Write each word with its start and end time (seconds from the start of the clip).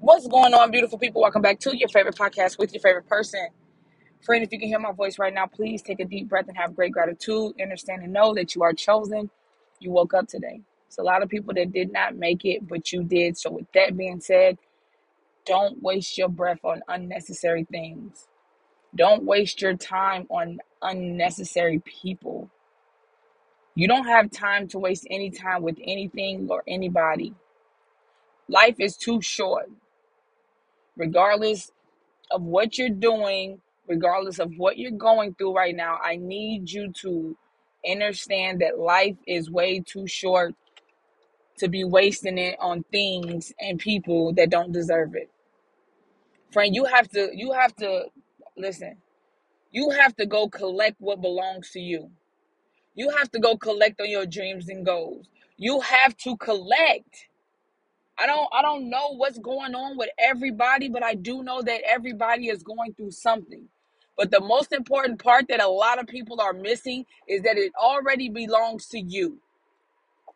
What's 0.00 0.28
going 0.28 0.54
on, 0.54 0.70
beautiful 0.70 0.98
people? 0.98 1.22
Welcome 1.22 1.42
back 1.42 1.58
to 1.60 1.76
your 1.76 1.88
favorite 1.88 2.16
podcast 2.16 2.58
with 2.58 2.72
your 2.72 2.80
favorite 2.80 3.08
person. 3.08 3.48
Friend, 4.22 4.42
if 4.44 4.52
you 4.52 4.58
can 4.58 4.68
hear 4.68 4.78
my 4.78 4.92
voice 4.92 5.18
right 5.18 5.34
now, 5.34 5.46
please 5.46 5.82
take 5.82 6.00
a 6.00 6.04
deep 6.04 6.28
breath 6.28 6.48
and 6.48 6.56
have 6.56 6.76
great 6.76 6.92
gratitude. 6.92 7.54
Understand 7.60 8.02
and 8.02 8.12
know 8.12 8.34
that 8.34 8.54
you 8.54 8.62
are 8.62 8.72
chosen. 8.74 9.30
You 9.80 9.92
woke 9.92 10.14
up 10.14 10.28
today. 10.28 10.60
It's 10.88 10.98
a 10.98 11.02
lot 11.02 11.22
of 11.22 11.28
people 11.28 11.54
that 11.54 11.72
did 11.72 11.92
not 11.92 12.16
make 12.16 12.44
it, 12.44 12.68
but 12.68 12.92
you 12.92 13.04
did. 13.04 13.38
So, 13.38 13.50
with 13.50 13.66
that 13.74 13.96
being 13.96 14.20
said, 14.20 14.58
don't 15.46 15.82
waste 15.82 16.18
your 16.18 16.28
breath 16.28 16.60
on 16.64 16.82
unnecessary 16.88 17.66
things. 17.70 18.28
Don't 18.94 19.24
waste 19.24 19.62
your 19.62 19.76
time 19.76 20.26
on 20.30 20.58
unnecessary 20.82 21.80
people. 21.80 22.50
You 23.74 23.88
don't 23.88 24.06
have 24.06 24.30
time 24.30 24.68
to 24.68 24.78
waste 24.78 25.06
any 25.10 25.30
time 25.30 25.62
with 25.62 25.78
anything 25.82 26.48
or 26.50 26.62
anybody. 26.68 27.34
Life 28.48 28.76
is 28.78 28.96
too 28.96 29.20
short, 29.22 29.70
regardless 30.96 31.70
of 32.30 32.42
what 32.42 32.78
you're 32.78 32.88
doing, 32.90 33.60
regardless 33.88 34.38
of 34.38 34.52
what 34.56 34.78
you're 34.78 34.90
going 34.90 35.34
through 35.34 35.54
right 35.54 35.74
now, 35.74 35.98
I 36.02 36.16
need 36.16 36.70
you 36.70 36.92
to 37.02 37.36
understand 37.88 38.60
that 38.60 38.78
life 38.78 39.16
is 39.26 39.50
way 39.50 39.80
too 39.80 40.06
short 40.06 40.54
to 41.58 41.68
be 41.68 41.84
wasting 41.84 42.38
it 42.38 42.56
on 42.60 42.84
things 42.92 43.52
and 43.60 43.78
people 43.78 44.32
that 44.34 44.50
don't 44.50 44.72
deserve 44.72 45.14
it. 45.14 45.30
Friend, 46.52 46.74
you 46.74 46.84
have 46.84 47.08
to 47.10 47.30
you 47.32 47.52
have 47.52 47.74
to 47.76 48.06
listen. 48.56 48.96
You 49.70 49.90
have 49.90 50.16
to 50.16 50.26
go 50.26 50.48
collect 50.48 50.96
what 51.00 51.20
belongs 51.20 51.70
to 51.72 51.80
you. 51.80 52.10
You 52.94 53.10
have 53.10 53.30
to 53.32 53.38
go 53.38 53.56
collect 53.56 54.00
on 54.00 54.08
your 54.08 54.26
dreams 54.26 54.68
and 54.68 54.84
goals. 54.84 55.26
You 55.58 55.80
have 55.80 56.16
to 56.18 56.36
collect. 56.38 57.28
I 58.18 58.26
don't 58.26 58.48
I 58.52 58.62
don't 58.62 58.90
know 58.90 59.14
what's 59.16 59.38
going 59.38 59.74
on 59.74 59.98
with 59.98 60.10
everybody, 60.18 60.88
but 60.88 61.04
I 61.04 61.14
do 61.14 61.42
know 61.42 61.62
that 61.62 61.82
everybody 61.86 62.48
is 62.48 62.62
going 62.62 62.94
through 62.94 63.12
something. 63.12 63.68
But 64.16 64.30
the 64.30 64.40
most 64.40 64.72
important 64.72 65.22
part 65.22 65.48
that 65.48 65.62
a 65.62 65.68
lot 65.68 66.00
of 66.00 66.06
people 66.06 66.40
are 66.40 66.54
missing 66.54 67.06
is 67.28 67.42
that 67.42 67.58
it 67.58 67.72
already 67.80 68.30
belongs 68.30 68.86
to 68.88 69.00
you. 69.00 69.38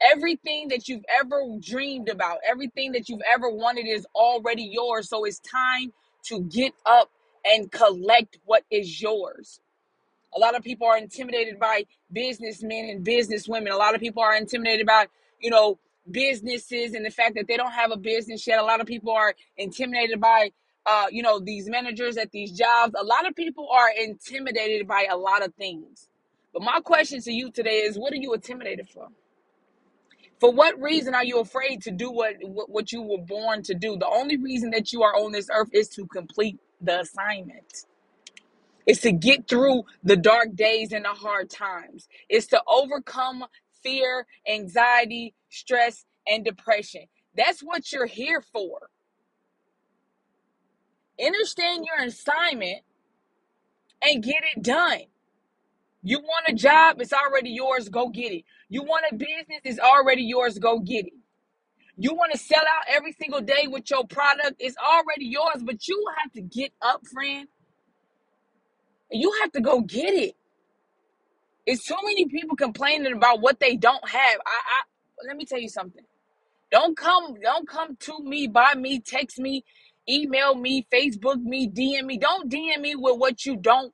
Everything 0.00 0.68
that 0.68 0.88
you've 0.88 1.04
ever 1.20 1.42
dreamed 1.60 2.08
about, 2.08 2.38
everything 2.48 2.92
that 2.92 3.08
you've 3.08 3.22
ever 3.32 3.50
wanted 3.50 3.86
is 3.86 4.06
already 4.14 4.64
yours. 4.64 5.08
So 5.08 5.24
it's 5.24 5.40
time 5.40 5.92
to 6.24 6.40
get 6.42 6.74
up 6.86 7.10
and 7.44 7.70
collect 7.72 8.38
what 8.46 8.64
is 8.70 9.02
yours. 9.02 9.60
A 10.36 10.40
lot 10.40 10.56
of 10.56 10.62
people 10.62 10.86
are 10.86 10.98
intimidated 10.98 11.58
by 11.58 11.86
businessmen 12.12 12.88
and 12.90 13.04
businesswomen. 13.06 13.72
A 13.72 13.76
lot 13.76 13.94
of 13.94 14.00
people 14.00 14.22
are 14.22 14.36
intimidated 14.36 14.86
by, 14.86 15.06
you 15.40 15.50
know, 15.50 15.78
businesses 16.12 16.94
and 16.94 17.04
the 17.06 17.10
fact 17.10 17.34
that 17.36 17.46
they 17.48 17.56
don't 17.56 17.72
have 17.72 17.92
a 17.92 17.96
business 17.96 18.46
yet. 18.46 18.58
A 18.60 18.64
lot 18.64 18.80
of 18.80 18.86
people 18.86 19.12
are 19.12 19.34
intimidated 19.56 20.20
by, 20.20 20.52
uh, 20.86 21.06
you 21.10 21.22
know, 21.22 21.40
these 21.40 21.68
managers 21.68 22.16
at 22.16 22.32
these 22.32 22.52
jobs. 22.52 22.94
A 22.98 23.04
lot 23.04 23.28
of 23.28 23.36
people 23.36 23.68
are 23.72 23.90
intimidated 24.00 24.88
by 24.88 25.06
a 25.10 25.16
lot 25.16 25.44
of 25.44 25.54
things. 25.54 26.08
But 26.52 26.62
my 26.62 26.80
question 26.80 27.20
to 27.22 27.32
you 27.32 27.50
today 27.52 27.78
is 27.80 27.98
what 27.98 28.12
are 28.12 28.16
you 28.16 28.34
intimidated 28.34 28.88
for? 28.88 29.08
For 30.40 30.52
what 30.52 30.80
reason 30.80 31.14
are 31.14 31.24
you 31.24 31.40
afraid 31.40 31.82
to 31.82 31.90
do 31.90 32.10
what, 32.10 32.36
what 32.42 32.92
you 32.92 33.02
were 33.02 33.18
born 33.24 33.62
to 33.64 33.74
do? 33.74 33.96
The 33.98 34.08
only 34.08 34.36
reason 34.38 34.70
that 34.70 34.92
you 34.92 35.02
are 35.02 35.14
on 35.16 35.32
this 35.32 35.48
earth 35.52 35.70
is 35.72 35.88
to 35.90 36.06
complete 36.06 36.58
the 36.80 37.00
assignment. 37.00 37.84
It's 38.86 39.02
to 39.02 39.12
get 39.12 39.48
through 39.48 39.84
the 40.04 40.16
dark 40.16 40.54
days 40.56 40.92
and 40.92 41.04
the 41.06 41.10
hard 41.10 41.50
times. 41.50 42.08
It's 42.28 42.48
to 42.48 42.62
overcome 42.68 43.44
fear, 43.82 44.26
anxiety, 44.48 45.34
stress, 45.50 46.06
and 46.28 46.44
depression. 46.44 47.02
That's 47.36 47.60
what 47.62 47.92
you're 47.92 48.06
here 48.06 48.42
for. 48.42 48.90
Understand 51.24 51.86
your 51.86 52.06
assignment 52.06 52.80
and 54.02 54.22
get 54.22 54.42
it 54.56 54.62
done. 54.62 55.00
You 56.02 56.20
want 56.20 56.46
a 56.48 56.54
job, 56.54 57.00
it's 57.00 57.12
already 57.12 57.50
yours, 57.50 57.88
go 57.90 58.08
get 58.08 58.32
it. 58.32 58.44
You 58.68 58.84
want 58.84 59.04
a 59.12 59.16
business, 59.16 59.60
it's 59.64 59.80
already 59.80 60.22
yours, 60.24 60.58
go 60.58 60.80
get 60.80 61.06
it. 61.06 61.12
You 61.96 62.14
want 62.14 62.32
to 62.32 62.38
sell 62.38 62.60
out 62.60 62.86
every 62.94 63.12
single 63.12 63.40
day 63.42 63.66
with 63.68 63.90
your 63.90 64.06
product, 64.06 64.56
it's 64.60 64.76
already 64.78 65.26
yours, 65.26 65.62
but 65.64 65.88
you 65.88 66.04
have 66.22 66.32
to 66.34 66.42
get 66.42 66.72
up, 66.82 67.06
friend. 67.06 67.48
You 69.12 69.32
have 69.42 69.52
to 69.52 69.62
go 69.62 69.82
get 69.82 70.14
it. 70.14 70.36
It's 71.66 71.86
so 71.86 71.96
many 72.04 72.26
people 72.28 72.56
complaining 72.56 73.14
about 73.14 73.40
what 73.40 73.60
they 73.60 73.76
don't 73.76 74.08
have. 74.08 74.40
I, 74.46 74.50
I 74.50 74.82
let 75.28 75.36
me 75.36 75.46
tell 75.46 75.60
you 75.60 75.68
something. 75.70 76.04
Don't 76.70 76.96
come, 76.96 77.34
don't 77.42 77.68
come 77.68 77.96
to 78.00 78.20
me, 78.22 78.46
by 78.46 78.74
me, 78.74 79.00
text 79.00 79.38
me, 79.38 79.64
email 80.08 80.54
me, 80.54 80.86
Facebook 80.92 81.42
me, 81.42 81.68
DM 81.68 82.04
me. 82.06 82.18
Don't 82.18 82.50
DM 82.52 82.80
me 82.80 82.94
with 82.96 83.18
what 83.18 83.46
you 83.46 83.56
don't. 83.56 83.92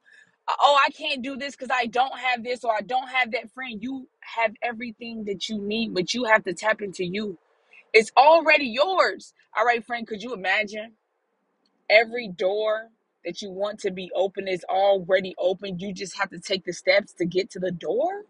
uh, 0.49 0.55
Oh, 0.61 0.81
I 0.85 0.91
can't 0.91 1.23
do 1.23 1.37
this 1.37 1.55
because 1.57 1.71
I 1.73 1.87
don't 1.87 2.19
have 2.19 2.43
this 2.45 2.65
or 2.65 2.75
I 2.75 2.81
don't 2.81 3.09
have 3.09 3.33
that 3.33 3.53
friend. 3.55 3.79
You 3.81 4.09
have 4.37 4.53
everything 4.63 5.25
that 5.27 5.49
you 5.49 5.61
need, 5.63 5.95
but 5.95 6.15
you 6.15 6.25
have 6.25 6.45
to 6.45 6.55
tap 6.55 6.83
into 6.83 7.05
you. 7.05 7.39
It's 7.95 8.13
already 8.17 8.67
yours. 8.67 9.35
All 9.57 9.65
right, 9.67 9.85
friend, 9.85 10.07
could 10.07 10.23
you 10.23 10.35
imagine 10.35 10.95
every 11.91 12.29
door 12.29 12.91
that 13.27 13.43
you 13.43 13.51
want 13.51 13.81
to 13.81 13.93
be 13.93 14.11
open 14.17 14.49
is 14.49 14.65
already 14.71 15.35
open? 15.39 15.81
You 15.81 15.95
just 15.95 16.19
have 16.19 16.31
to 16.31 16.41
take 16.41 16.65
the 16.67 16.75
steps 16.75 17.15
to 17.15 17.27
get 17.27 17.51
to 17.53 17.61
the 17.61 17.73
door? 17.73 18.25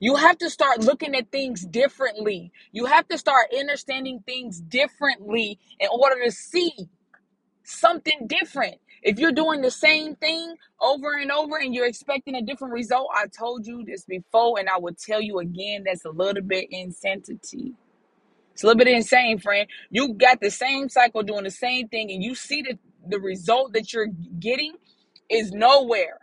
You 0.00 0.16
have 0.16 0.38
to 0.38 0.50
start 0.50 0.80
looking 0.82 1.14
at 1.14 1.32
things 1.32 1.64
differently. 1.64 2.52
You 2.72 2.86
have 2.86 3.08
to 3.08 3.18
start 3.18 3.48
understanding 3.58 4.22
things 4.26 4.60
differently 4.60 5.58
in 5.80 5.88
order 5.90 6.24
to 6.24 6.30
see 6.32 6.72
something 7.64 8.26
different. 8.26 8.76
If 9.02 9.18
you're 9.18 9.32
doing 9.32 9.62
the 9.62 9.70
same 9.70 10.16
thing 10.16 10.56
over 10.80 11.14
and 11.14 11.32
over 11.32 11.58
and 11.58 11.74
you're 11.74 11.86
expecting 11.86 12.36
a 12.36 12.42
different 12.42 12.74
result, 12.74 13.08
I 13.14 13.26
told 13.28 13.66
you 13.66 13.84
this 13.86 14.04
before 14.04 14.58
and 14.60 14.68
I 14.68 14.78
will 14.78 14.94
tell 14.94 15.20
you 15.22 15.40
again 15.40 15.84
that's 15.86 16.04
a 16.04 16.10
little 16.10 16.42
bit 16.42 16.68
insanity. 16.70 17.74
It's 18.56 18.62
a 18.64 18.68
little 18.68 18.78
bit 18.78 18.88
insane, 18.88 19.38
friend. 19.38 19.68
You 19.90 20.14
got 20.14 20.40
the 20.40 20.50
same 20.50 20.88
cycle 20.88 21.22
doing 21.22 21.44
the 21.44 21.50
same 21.50 21.88
thing 21.88 22.10
and 22.10 22.22
you 22.22 22.34
see 22.34 22.62
that 22.62 22.78
the 23.06 23.20
result 23.20 23.74
that 23.74 23.92
you're 23.92 24.08
getting 24.40 24.72
is 25.28 25.52
nowhere. 25.52 26.20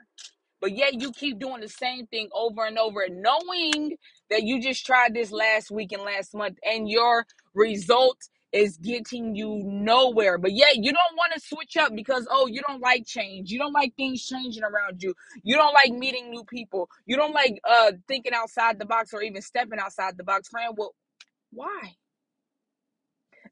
But 0.59 0.75
yet 0.75 0.99
you 0.99 1.11
keep 1.11 1.37
doing 1.37 1.61
the 1.61 1.69
same 1.69 2.07
thing 2.07 2.29
over 2.33 2.65
and 2.65 2.79
over, 2.79 3.05
knowing 3.07 3.97
that 4.31 4.41
you 4.41 4.59
just 4.59 4.83
tried 4.83 5.13
this 5.13 5.31
last 5.31 5.69
week 5.69 5.91
and 5.91 6.01
last 6.01 6.33
month, 6.33 6.57
and 6.63 6.89
your 6.89 7.27
result 7.53 8.17
is 8.51 8.77
getting 8.77 9.35
you 9.35 9.61
nowhere. 9.63 10.39
But 10.39 10.53
yet 10.53 10.77
you 10.77 10.91
don't 10.91 11.15
want 11.15 11.33
to 11.35 11.39
switch 11.39 11.77
up 11.77 11.93
because 11.95 12.27
oh, 12.31 12.47
you 12.47 12.63
don't 12.67 12.81
like 12.81 13.05
change. 13.05 13.51
You 13.51 13.59
don't 13.59 13.73
like 13.73 13.95
things 13.95 14.25
changing 14.25 14.63
around 14.63 15.03
you. 15.03 15.13
You 15.43 15.55
don't 15.55 15.73
like 15.75 15.91
meeting 15.91 16.31
new 16.31 16.45
people. 16.45 16.89
You 17.05 17.15
don't 17.15 17.33
like 17.33 17.59
uh 17.63 17.91
thinking 18.07 18.33
outside 18.33 18.79
the 18.79 18.85
box 18.85 19.13
or 19.13 19.21
even 19.21 19.43
stepping 19.43 19.77
outside 19.77 20.17
the 20.17 20.23
box, 20.23 20.49
friend. 20.49 20.73
Well, 20.75 20.95
why? 21.51 21.93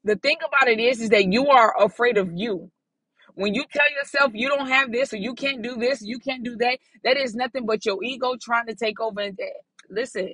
The 0.03 0.15
thing 0.17 0.37
about 0.45 0.69
it 0.69 0.79
is, 0.79 1.01
is 1.01 1.09
that 1.09 1.31
you 1.31 1.49
are 1.49 1.75
afraid 1.83 2.17
of 2.17 2.31
you. 2.33 2.71
When 3.35 3.53
you 3.55 3.65
tell 3.71 3.91
yourself 3.97 4.31
you 4.35 4.49
don't 4.49 4.67
have 4.67 4.91
this 4.91 5.13
or 5.13 5.17
you 5.17 5.33
can't 5.35 5.61
do 5.61 5.77
this, 5.77 6.01
you 6.01 6.19
can't 6.19 6.43
do 6.43 6.57
that, 6.57 6.79
that 7.03 7.17
is 7.17 7.35
nothing 7.35 7.65
but 7.65 7.85
your 7.85 8.03
ego 8.03 8.35
trying 8.41 8.67
to 8.67 8.75
take 8.75 8.99
over. 9.01 9.21
And 9.21 9.39
eh, 9.39 9.45
listen, 9.89 10.33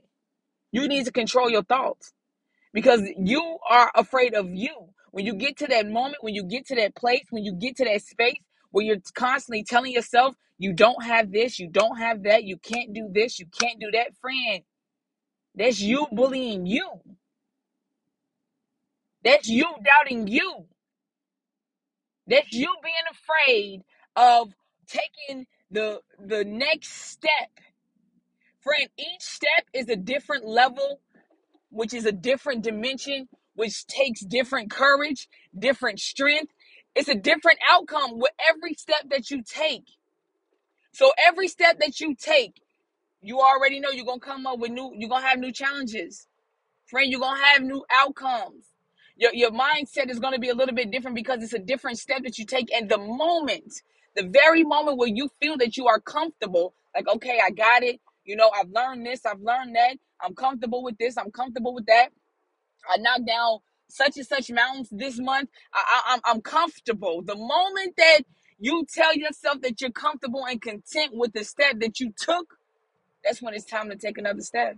you 0.71 0.87
need 0.87 1.05
to 1.05 1.11
control 1.11 1.49
your 1.49 1.63
thoughts 1.63 2.13
because 2.73 3.01
you 3.17 3.59
are 3.69 3.91
afraid 3.95 4.35
of 4.35 4.49
you. 4.53 4.89
When 5.11 5.25
you 5.25 5.35
get 5.35 5.57
to 5.59 5.67
that 5.67 5.87
moment, 5.87 6.17
when 6.21 6.35
you 6.35 6.43
get 6.43 6.67
to 6.67 6.75
that 6.75 6.95
place, 6.95 7.25
when 7.31 7.43
you 7.45 7.53
get 7.53 7.77
to 7.77 7.85
that 7.85 8.03
space 8.03 8.39
where 8.71 8.85
you're 8.85 8.97
constantly 9.15 9.63
telling 9.63 9.93
yourself 9.93 10.35
you 10.57 10.73
don't 10.73 11.03
have 11.03 11.31
this, 11.31 11.59
you 11.59 11.69
don't 11.69 11.97
have 11.97 12.23
that, 12.23 12.43
you 12.45 12.57
can't 12.57 12.93
do 12.93 13.09
this, 13.11 13.39
you 13.39 13.47
can't 13.59 13.79
do 13.79 13.91
that, 13.93 14.15
friend, 14.21 14.63
that's 15.55 15.81
you 15.81 16.07
bullying 16.11 16.65
you. 16.65 16.89
That's 19.23 19.47
you 19.49 19.65
doubting 19.85 20.27
you. 20.27 20.65
That's 22.27 22.51
you 22.53 22.73
being 22.83 22.95
afraid 23.11 23.83
of 24.15 24.53
taking 24.87 25.45
the 25.71 26.01
the 26.19 26.43
next 26.45 26.93
step. 26.93 27.51
Friend, 28.61 28.89
each 28.97 29.21
step 29.21 29.65
is 29.73 29.89
a 29.89 29.95
different 29.95 30.45
level, 30.45 31.01
which 31.69 31.93
is 31.93 32.05
a 32.05 32.11
different 32.11 32.63
dimension, 32.63 33.29
which 33.55 33.87
takes 33.87 34.21
different 34.21 34.71
courage, 34.71 35.29
different 35.57 35.99
strength. 35.99 36.53
It's 36.95 37.09
a 37.09 37.15
different 37.15 37.59
outcome 37.69 38.19
with 38.19 38.31
every 38.49 38.73
step 38.75 39.09
that 39.11 39.31
you 39.31 39.43
take. 39.43 39.85
So 40.93 41.11
every 41.27 41.47
step 41.47 41.79
that 41.79 41.99
you 41.99 42.15
take, 42.15 42.61
you 43.21 43.39
already 43.39 43.79
know 43.79 43.89
you're 43.91 44.05
gonna 44.05 44.19
come 44.19 44.47
up 44.47 44.59
with 44.59 44.71
new, 44.71 44.91
you're 44.95 45.09
gonna 45.09 45.27
have 45.27 45.39
new 45.39 45.51
challenges. 45.53 46.27
Friend, 46.87 47.09
you're 47.11 47.21
gonna 47.21 47.43
have 47.43 47.63
new 47.63 47.85
outcomes. 47.93 48.67
Your, 49.17 49.33
your 49.33 49.51
mindset 49.51 50.09
is 50.09 50.19
gonna 50.19 50.39
be 50.39 50.49
a 50.49 50.55
little 50.55 50.75
bit 50.75 50.91
different 50.91 51.15
because 51.15 51.43
it's 51.43 51.53
a 51.53 51.59
different 51.59 51.99
step 51.99 52.23
that 52.23 52.37
you 52.37 52.45
take. 52.45 52.73
And 52.73 52.89
the 52.89 52.99
moment, 52.99 53.81
the 54.15 54.23
very 54.23 54.63
moment 54.63 54.97
where 54.97 55.09
you 55.09 55.29
feel 55.41 55.57
that 55.57 55.77
you 55.77 55.87
are 55.87 55.99
comfortable, 55.99 56.73
like, 56.95 57.07
okay, 57.07 57.39
I 57.45 57.51
got 57.51 57.83
it, 57.83 57.99
you 58.25 58.35
know, 58.35 58.51
I've 58.55 58.69
learned 58.69 59.05
this, 59.05 59.25
I've 59.25 59.41
learned 59.41 59.75
that, 59.75 59.97
I'm 60.21 60.35
comfortable 60.35 60.83
with 60.83 60.97
this, 60.97 61.17
I'm 61.17 61.31
comfortable 61.31 61.73
with 61.73 61.87
that. 61.87 62.09
I 62.89 62.97
knocked 62.99 63.27
down 63.27 63.59
such 63.89 64.17
and 64.17 64.25
such 64.27 64.51
mountains 64.51 64.89
this 64.91 65.19
month. 65.19 65.49
I, 65.73 65.83
I, 65.87 66.13
I'm, 66.13 66.21
I'm 66.25 66.41
comfortable. 66.41 67.21
The 67.21 67.35
moment 67.35 67.95
that 67.97 68.21
you 68.59 68.85
tell 68.93 69.15
yourself 69.15 69.61
that 69.61 69.81
you're 69.81 69.91
comfortable 69.91 70.45
and 70.45 70.61
content 70.61 71.11
with 71.13 71.33
the 71.33 71.43
step 71.43 71.79
that 71.79 71.99
you 71.99 72.13
took, 72.17 72.55
that's 73.23 73.41
when 73.41 73.53
it's 73.53 73.65
time 73.65 73.89
to 73.89 73.95
take 73.95 74.17
another 74.17 74.41
step. 74.41 74.77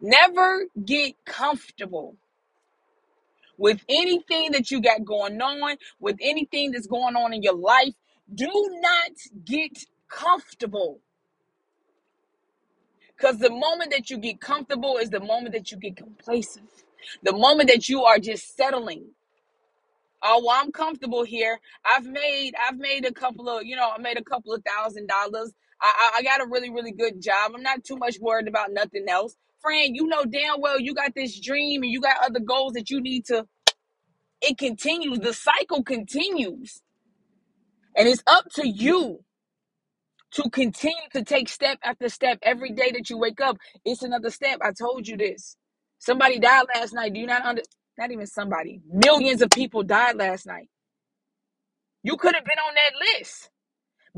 Never 0.00 0.66
get 0.84 1.14
comfortable 1.24 2.16
with 3.58 3.82
anything 3.88 4.52
that 4.52 4.70
you 4.70 4.82
got 4.82 5.04
going 5.04 5.40
on, 5.42 5.78
with 6.00 6.18
anything 6.22 6.72
that's 6.72 6.88
going 6.88 7.16
on 7.16 7.34
in 7.34 7.42
your 7.42 7.56
life. 7.56 7.94
Do 8.34 8.50
not 8.80 9.12
get 9.44 9.84
comfortable. 10.10 11.00
Because 13.16 13.38
the 13.38 13.50
moment 13.50 13.92
that 13.92 14.10
you 14.10 14.18
get 14.18 14.40
comfortable 14.40 14.98
is 14.98 15.10
the 15.10 15.20
moment 15.20 15.54
that 15.54 15.72
you 15.72 15.78
get 15.78 15.96
complacent. 15.96 16.70
The 17.22 17.32
moment 17.32 17.68
that 17.70 17.88
you 17.88 18.04
are 18.04 18.18
just 18.18 18.56
settling. 18.56 19.06
Oh, 20.22 20.42
well, 20.46 20.58
I'm 20.62 20.72
comfortable 20.72 21.24
here. 21.24 21.60
I've 21.84 22.06
made 22.06 22.52
I've 22.68 22.78
made 22.78 23.06
a 23.06 23.12
couple 23.12 23.48
of, 23.48 23.64
you 23.64 23.76
know, 23.76 23.90
I 23.96 23.98
made 24.00 24.18
a 24.18 24.24
couple 24.24 24.52
of 24.54 24.64
thousand 24.64 25.08
dollars. 25.08 25.52
I, 25.80 26.12
I 26.14 26.18
I 26.18 26.22
got 26.24 26.42
a 26.42 26.46
really, 26.50 26.70
really 26.70 26.92
good 26.92 27.22
job. 27.22 27.52
I'm 27.54 27.62
not 27.62 27.84
too 27.84 27.96
much 27.96 28.18
worried 28.20 28.48
about 28.48 28.72
nothing 28.72 29.06
else. 29.08 29.36
Friend, 29.68 29.96
you 29.96 30.06
know 30.08 30.24
damn 30.24 30.60
well 30.60 30.80
you 30.80 30.94
got 30.94 31.14
this 31.16 31.40
dream 31.40 31.82
and 31.84 31.92
you 31.92 32.00
got 32.00 32.18
other 32.24 32.40
goals 32.40 32.74
that 32.74 32.90
you 32.90 33.02
need 33.02 33.26
to. 33.26 33.46
It 34.42 34.58
continues. 34.58 35.20
The 35.20 35.34
cycle 35.34 35.82
continues. 35.84 36.82
And 37.96 38.08
it's 38.08 38.22
up 38.26 38.46
to 38.54 38.68
you 38.68 39.24
to 40.32 40.50
continue 40.50 40.96
to 41.14 41.24
take 41.24 41.48
step 41.48 41.78
after 41.84 42.08
step 42.08 42.38
every 42.42 42.70
day 42.72 42.92
that 42.92 43.10
you 43.10 43.18
wake 43.18 43.40
up. 43.40 43.58
It's 43.84 44.02
another 44.02 44.30
step. 44.30 44.60
I 44.62 44.72
told 44.72 45.08
you 45.08 45.16
this. 45.16 45.56
Somebody 45.98 46.38
died 46.38 46.66
last 46.74 46.94
night. 46.94 47.14
Do 47.14 47.20
you 47.20 47.26
not 47.26 47.44
under 47.44 47.62
not 47.98 48.12
even 48.12 48.26
somebody. 48.26 48.80
Millions 48.90 49.42
of 49.42 49.50
people 49.50 49.82
died 49.84 50.16
last 50.16 50.46
night. 50.46 50.68
You 52.02 52.16
could 52.16 52.34
have 52.34 52.44
been 52.44 52.58
on 52.58 52.74
that 52.74 53.18
list. 53.18 53.50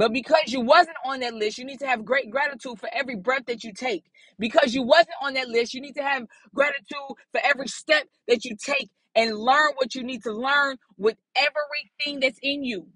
But 0.00 0.14
because 0.14 0.44
you 0.46 0.62
wasn't 0.62 0.96
on 1.04 1.20
that 1.20 1.34
list, 1.34 1.58
you 1.58 1.66
need 1.66 1.80
to 1.80 1.86
have 1.86 2.06
great 2.06 2.30
gratitude 2.30 2.80
for 2.80 2.88
every 2.90 3.16
breath 3.16 3.44
that 3.48 3.64
you 3.64 3.74
take. 3.74 4.02
Because 4.38 4.74
you 4.74 4.82
wasn't 4.82 5.10
on 5.22 5.34
that 5.34 5.50
list, 5.50 5.74
you 5.74 5.82
need 5.82 5.96
to 5.96 6.02
have 6.02 6.26
gratitude 6.54 7.18
for 7.32 7.40
every 7.44 7.68
step 7.68 8.04
that 8.26 8.46
you 8.46 8.56
take 8.56 8.88
and 9.14 9.36
learn 9.36 9.72
what 9.76 9.94
you 9.94 10.02
need 10.02 10.22
to 10.22 10.32
learn 10.32 10.78
with 10.96 11.18
everything 11.36 12.18
that's 12.20 12.38
in 12.42 12.64
you. 12.64 12.86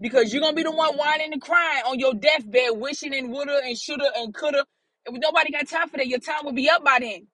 Because 0.00 0.32
you're 0.32 0.42
gonna 0.42 0.56
be 0.56 0.64
the 0.64 0.72
one 0.72 0.96
whining 0.96 1.32
and 1.32 1.40
crying 1.40 1.84
on 1.86 2.00
your 2.00 2.14
deathbed, 2.14 2.72
wishing 2.72 3.14
and 3.14 3.30
woulda 3.30 3.60
and 3.64 3.78
shoulda 3.78 4.10
and 4.16 4.34
coulda. 4.34 4.64
And 5.06 5.20
nobody 5.20 5.52
got 5.52 5.68
time 5.68 5.88
for 5.88 5.98
that. 5.98 6.08
Your 6.08 6.18
time 6.18 6.44
will 6.44 6.52
be 6.52 6.68
up 6.68 6.84
by 6.84 6.98
then. 7.00 7.28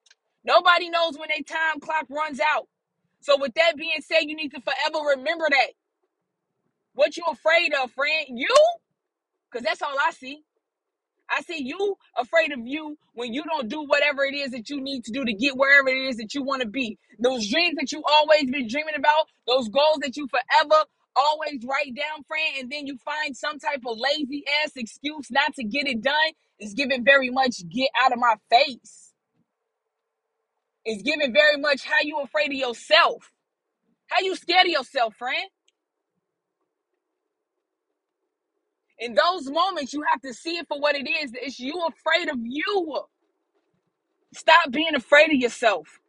Nobody 0.45 0.91
knows 0.91 1.19
when 1.19 1.31
their 1.31 1.43
time 1.43 1.81
clock 1.81 2.05
runs 2.11 2.39
out. 2.55 2.69
So 3.21 3.39
with 3.39 3.55
that 3.55 3.77
being 3.79 4.03
said, 4.03 4.25
you 4.25 4.37
need 4.37 4.51
to 4.51 4.61
forever 4.61 5.09
remember 5.17 5.47
that. 5.49 5.71
What 6.95 7.17
you 7.17 7.25
afraid 7.31 7.73
of, 7.75 7.91
friend? 7.93 8.27
You? 8.29 8.55
Because 9.51 9.65
that's 9.65 9.83
all 9.83 9.97
I 10.07 10.13
see. 10.13 10.43
I 11.29 11.41
see 11.43 11.63
you 11.63 11.97
afraid 12.17 12.53
of 12.53 12.61
you 12.65 12.97
when 13.15 13.33
you 13.33 13.43
don't 13.45 13.69
do 13.69 13.83
whatever 13.83 14.25
it 14.25 14.35
is 14.35 14.51
that 14.51 14.69
you 14.69 14.81
need 14.81 15.05
to 15.05 15.13
do 15.13 15.25
to 15.25 15.33
get 15.33 15.57
wherever 15.57 15.89
it 15.89 16.09
is 16.09 16.17
that 16.17 16.35
you 16.35 16.43
want 16.43 16.63
to 16.63 16.69
be. 16.69 16.99
Those 17.19 17.49
dreams 17.49 17.77
that 17.81 17.93
you 17.93 18.03
always 18.07 18.51
been 18.51 18.69
dreaming 18.69 18.95
about, 18.97 19.27
those 19.47 19.69
goals 19.69 19.99
that 20.03 20.17
you 20.17 20.29
forever 20.29 20.85
always 21.17 21.61
write 21.65 21.95
down, 21.95 22.25
friend, 22.25 22.57
and 22.61 22.71
then 22.71 22.87
you 22.87 22.99
find 23.05 23.37
some 23.37 23.59
type 23.59 23.81
of 23.87 23.97
lazy 23.99 24.45
ass 24.63 24.73
excuse 24.77 25.31
not 25.31 25.55
to 25.55 25.65
get 25.65 25.87
it 25.87 26.03
done. 26.03 26.33
Is 26.61 26.75
giving 26.75 27.05
very 27.05 27.31
much 27.31 27.57
get 27.69 27.91
out 28.01 28.13
of 28.13 28.19
my 28.19 28.37
face. 28.49 29.13
It's 30.85 31.03
giving 31.03 31.33
very 31.33 31.57
much 31.57 31.85
how 31.85 32.01
you 32.03 32.21
afraid 32.21 32.49
of 32.49 32.55
yourself. 32.55 33.33
How 34.07 34.21
you 34.21 34.37
scared 34.37 34.67
of 34.67 34.73
yourself, 34.73 35.17
friend? 35.17 35.49
In 39.05 39.15
those 39.15 39.51
moments, 39.51 39.95
you 39.95 40.03
have 40.11 40.23
to 40.23 40.35
see 40.35 40.59
it 40.59 40.69
for 40.69 40.81
what 40.81 40.97
it 40.97 41.09
is. 41.09 41.33
It's 41.35 41.61
you 41.61 41.75
afraid 41.89 42.31
of 42.31 42.39
you. 42.43 43.01
Stop 44.35 44.71
being 44.73 44.95
afraid 44.97 45.31
of 45.33 45.41
yourself. 45.41 46.01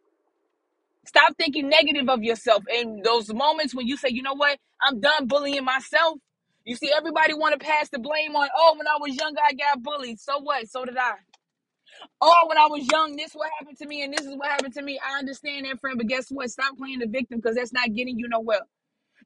Stop 1.06 1.36
thinking 1.38 1.68
negative 1.68 2.08
of 2.08 2.22
yourself. 2.24 2.64
In 2.72 3.02
those 3.04 3.32
moments 3.34 3.74
when 3.74 3.86
you 3.88 3.96
say, 3.96 4.08
you 4.10 4.22
know 4.22 4.34
what, 4.34 4.58
I'm 4.82 5.00
done 5.00 5.26
bullying 5.28 5.64
myself. 5.64 6.18
You 6.64 6.76
see, 6.76 6.90
everybody 6.96 7.34
want 7.34 7.58
to 7.60 7.64
pass 7.66 7.90
the 7.90 7.98
blame 7.98 8.36
on, 8.36 8.48
oh, 8.56 8.74
when 8.78 8.88
I 8.88 8.96
was 9.00 9.16
younger, 9.16 9.40
I 9.46 9.54
got 9.54 9.82
bullied. 9.82 10.20
So 10.20 10.40
what? 10.40 10.68
So 10.68 10.84
did 10.86 10.96
I. 10.98 11.14
Oh, 12.20 12.46
when 12.48 12.58
I 12.58 12.66
was 12.66 12.86
young, 12.90 13.16
this 13.16 13.32
what 13.34 13.50
happened 13.58 13.78
to 13.78 13.86
me, 13.86 14.02
and 14.02 14.12
this 14.12 14.26
is 14.26 14.36
what 14.36 14.48
happened 14.50 14.74
to 14.74 14.82
me. 14.82 14.98
I 15.04 15.18
understand 15.20 15.66
that, 15.66 15.80
friend, 15.80 15.98
but 15.98 16.08
guess 16.08 16.28
what? 16.30 16.50
Stop 16.50 16.76
playing 16.78 17.00
the 17.00 17.06
victim 17.06 17.38
because 17.40 17.56
that's 17.56 17.72
not 17.72 17.94
getting 17.94 18.18
you 18.18 18.28
nowhere. 18.28 18.62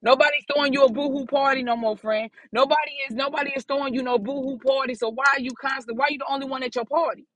Nobody's 0.03 0.45
throwing 0.53 0.73
you 0.73 0.85
a 0.85 0.93
boohoo 0.93 1.27
party 1.27 1.63
no 1.63 1.77
more, 1.77 1.97
friend. 1.97 2.31
Nobody 2.53 2.93
is 3.09 3.17
nobody 3.17 3.53
is 3.57 3.65
throwing 3.65 3.95
you 3.95 4.03
no 4.03 4.19
boohoo 4.19 4.59
party. 4.59 4.95
So 4.95 5.11
why 5.11 5.27
are 5.37 5.41
you 5.41 5.53
constant? 5.53 5.99
Why 5.99 6.07
are 6.07 6.13
you 6.13 6.19
the 6.19 6.33
only 6.33 6.47
one 6.49 6.63
at 6.65 6.75
your 6.77 6.87
party? 6.87 7.27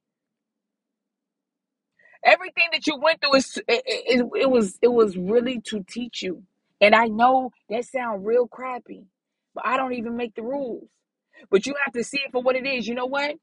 Everything 2.24 2.68
that 2.72 2.86
you 2.86 2.98
went 2.98 3.20
through 3.20 3.36
is 3.36 3.58
it, 3.68 3.82
it, 3.86 4.26
it 4.42 4.50
was 4.50 4.78
it 4.82 4.88
was 4.88 5.16
really 5.16 5.60
to 5.68 5.84
teach 5.88 6.22
you. 6.22 6.44
And 6.80 6.94
I 6.94 7.06
know 7.06 7.52
that 7.70 7.86
sounds 7.86 8.24
real 8.26 8.48
crappy, 8.48 9.04
but 9.54 9.66
I 9.66 9.76
don't 9.76 9.94
even 9.94 10.16
make 10.16 10.34
the 10.34 10.42
rules. 10.42 10.88
But 11.50 11.66
you 11.66 11.74
have 11.84 11.94
to 11.94 12.04
see 12.04 12.18
it 12.18 12.32
for 12.32 12.42
what 12.42 12.56
it 12.56 12.66
is. 12.66 12.88
You 12.88 12.94
know 12.94 13.06
what? 13.06 13.36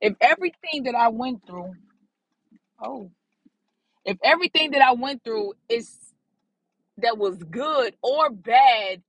If 0.00 0.14
everything 0.20 0.84
that 0.84 0.94
I 0.96 1.08
went 1.08 1.46
through, 1.46 1.72
oh, 2.82 3.10
if 4.04 4.18
everything 4.24 4.72
that 4.72 4.82
I 4.82 4.92
went 4.92 5.24
through 5.24 5.54
is 5.68 5.96
that 6.98 7.18
was 7.18 7.38
good 7.44 7.96
or 8.02 8.30
bad 8.30 9.02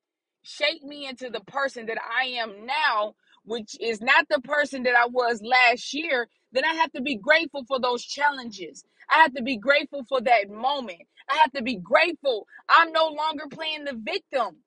shaped 0.44 0.84
me 0.86 1.08
into 1.08 1.30
the 1.30 1.42
person 1.42 1.88
that 1.88 2.00
I 2.02 2.26
am 2.28 2.66
now, 2.66 3.16
which 3.46 3.78
is 3.82 4.02
not 4.02 4.28
the 4.30 4.42
person 4.42 4.84
that 4.84 4.96
I 4.96 5.08
was 5.08 5.42
last 5.44 5.94
year, 5.94 6.30
then 6.54 6.66
I 6.66 6.74
have 6.76 6.92
to 6.94 7.02
be 7.02 7.18
grateful 7.18 7.66
for 7.68 7.80
those 7.80 8.04
challenges. 8.06 8.86
I 9.10 9.20
have 9.22 9.34
to 9.36 9.44
be 9.44 9.58
grateful 9.58 10.04
for 10.10 10.22
that 10.22 10.50
moment. 10.50 11.02
I 11.30 11.38
have 11.38 11.52
to 11.54 11.64
be 11.64 11.78
grateful. 11.78 12.48
I'm 12.70 12.92
no 12.94 13.08
longer 13.10 13.46
playing 13.52 13.86
the 13.86 13.96
victim 14.02 14.58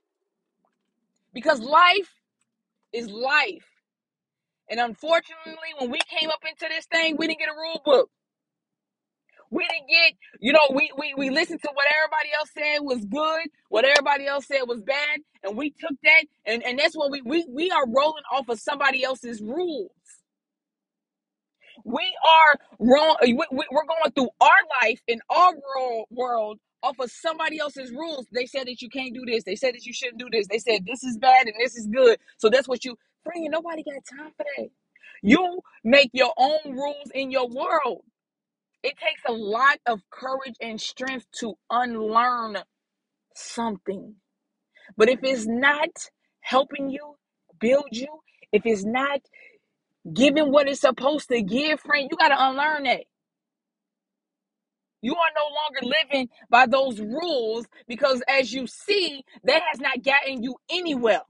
because 1.35 1.61
life 1.61 2.15
is 2.93 3.09
life. 3.11 3.67
And 4.71 4.81
unfortunately, 4.81 5.75
when 5.79 5.91
we 5.91 6.01
came 6.09 6.31
up 6.31 6.41
into 6.49 6.67
this 6.75 6.87
thing, 6.87 7.17
we 7.19 7.29
didn't 7.29 7.41
get 7.41 7.51
a 7.51 7.57
rule 7.57 7.83
book. 7.85 8.11
We 9.53 9.69
didn't 9.69 9.89
get, 9.91 10.15
you 10.41 10.55
know, 10.55 10.69
we, 10.75 10.93
we, 10.99 11.15
we 11.19 11.31
listened 11.31 11.63
to 11.63 11.71
what 11.75 11.87
everybody 11.97 12.31
else 12.39 12.51
said 12.55 12.81
was 12.83 13.05
good, 13.07 13.49
what 13.71 13.87
everybody 13.87 14.27
else 14.29 14.47
said 14.49 14.63
was 14.69 14.83
bad, 14.83 15.21
and 15.45 15.57
we 15.59 15.73
took 15.73 15.95
that, 16.05 16.25
and, 16.47 16.65
and 16.65 16.79
that's 16.81 16.97
what 16.97 17.13
we, 17.13 17.23
we, 17.23 17.47
we 17.51 17.73
are 17.73 17.87
rolling 17.89 18.25
off 18.33 18.51
of 18.51 18.61
somebody 18.61 19.05
else's 19.05 19.43
rules. 19.43 19.93
We 21.85 22.03
are 22.27 22.61
wrong, 22.81 23.17
we, 23.23 23.35
we, 23.35 23.47
we're 23.73 23.87
going 23.87 24.13
through 24.17 24.31
our 24.41 24.51
life 24.83 25.01
in 25.09 25.21
our 25.31 25.53
world, 25.55 26.07
world 26.11 26.61
off 26.83 26.99
of 27.01 27.11
somebody 27.13 27.59
else's 27.61 27.93
rules. 27.93 28.27
They 28.33 28.47
said 28.47 28.69
that 28.69 28.83
you 28.83 28.91
can't 28.91 29.15
do 29.15 29.25
this. 29.27 29.45
They 29.45 29.57
said 29.57 29.75
that 29.75 29.87
you 29.87 29.93
shouldn't 29.95 30.19
do 30.19 30.29
this. 30.33 30.49
They 30.49 30.59
said 30.59 30.87
this 30.87 31.05
is 31.05 31.19
bad 31.19 31.47
and 31.47 31.57
this 31.61 31.77
is 31.77 31.87
good. 31.89 32.19
So 32.39 32.51
that's 32.51 32.69
what 32.69 32.85
you, 32.85 32.97
friend, 33.25 33.47
nobody 33.51 33.85
got 33.85 33.95
time 34.19 34.33
for 34.37 34.47
that. 34.59 34.69
You 35.23 35.61
make 35.85 36.11
your 36.15 36.33
own 36.39 36.61
rules 36.73 37.11
in 37.15 37.31
your 37.33 37.49
world. 37.49 38.03
It 38.83 38.97
takes 38.99 39.23
a 39.29 39.33
lot 39.33 39.79
of 39.87 40.01
courage 40.11 40.57
and 40.61 40.81
strength 40.81 41.27
to 41.41 41.55
unlearn 41.71 42.59
something. 43.35 44.17
But 44.97 45.09
if 45.09 45.21
it's 45.23 45.47
not 45.47 46.11
helping 46.41 46.91
you 46.91 47.17
build 47.61 47.89
you, 47.93 48.09
if 48.53 48.63
it's 48.67 48.85
not 48.85 49.21
giving 50.13 50.51
what 50.53 50.69
it's 50.69 50.81
supposed 50.81 51.29
to 51.29 51.43
give, 51.43 51.81
friend, 51.81 52.09
you 52.11 52.17
got 52.17 52.29
to 52.29 52.49
unlearn 52.49 52.85
that. 52.85 53.05
You 55.03 55.15
are 55.15 55.33
no 55.37 55.45
longer 55.55 55.97
living 55.99 56.29
by 56.51 56.67
those 56.67 57.01
rules 57.01 57.67
because, 57.89 58.23
as 58.29 58.53
you 58.53 58.67
see, 58.67 59.25
that 59.45 59.63
has 59.71 59.81
not 59.81 60.03
gotten 60.03 60.43
you 60.43 60.57
anywhere. 60.71 61.23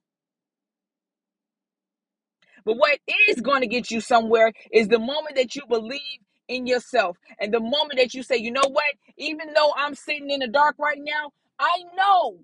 But 2.64 2.76
what 2.76 2.98
is 3.28 3.40
going 3.40 3.62
to 3.62 3.66
get 3.66 3.90
you 3.90 4.00
somewhere 4.00 4.52
is 4.72 4.88
the 4.88 4.98
moment 4.98 5.36
that 5.36 5.56
you 5.56 5.62
believe 5.68 6.20
in 6.52 6.66
yourself 6.68 7.18
and 7.40 7.54
the 7.54 7.60
moment 7.60 7.94
that 7.96 8.14
you 8.14 8.22
say, 8.22 8.36
you 8.36 8.52
know 8.52 8.68
what, 8.68 8.94
even 9.18 9.54
though 9.54 9.72
I'm 9.76 9.94
sitting 9.96 10.30
in 10.30 10.40
the 10.40 10.48
dark 10.48 10.76
right 10.78 11.00
now, 11.00 11.32
I 11.58 11.84
know 11.96 12.38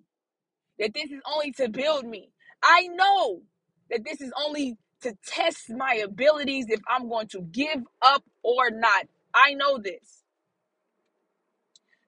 that 0.78 0.94
this 0.94 1.10
is 1.10 1.20
only 1.32 1.52
to 1.52 1.68
build 1.68 2.04
me. 2.06 2.30
I 2.62 2.88
know 2.88 3.42
that 3.90 4.04
this 4.04 4.20
is 4.20 4.32
only 4.46 4.76
to 5.02 5.16
test 5.26 5.70
my 5.70 6.02
abilities 6.04 6.66
if 6.68 6.80
I'm 6.88 7.08
going 7.08 7.28
to 7.28 7.42
give 7.42 7.84
up 8.02 8.24
or 8.42 8.70
not. 8.70 9.06
I 9.34 9.54
know 9.54 9.78
this. 9.78 10.22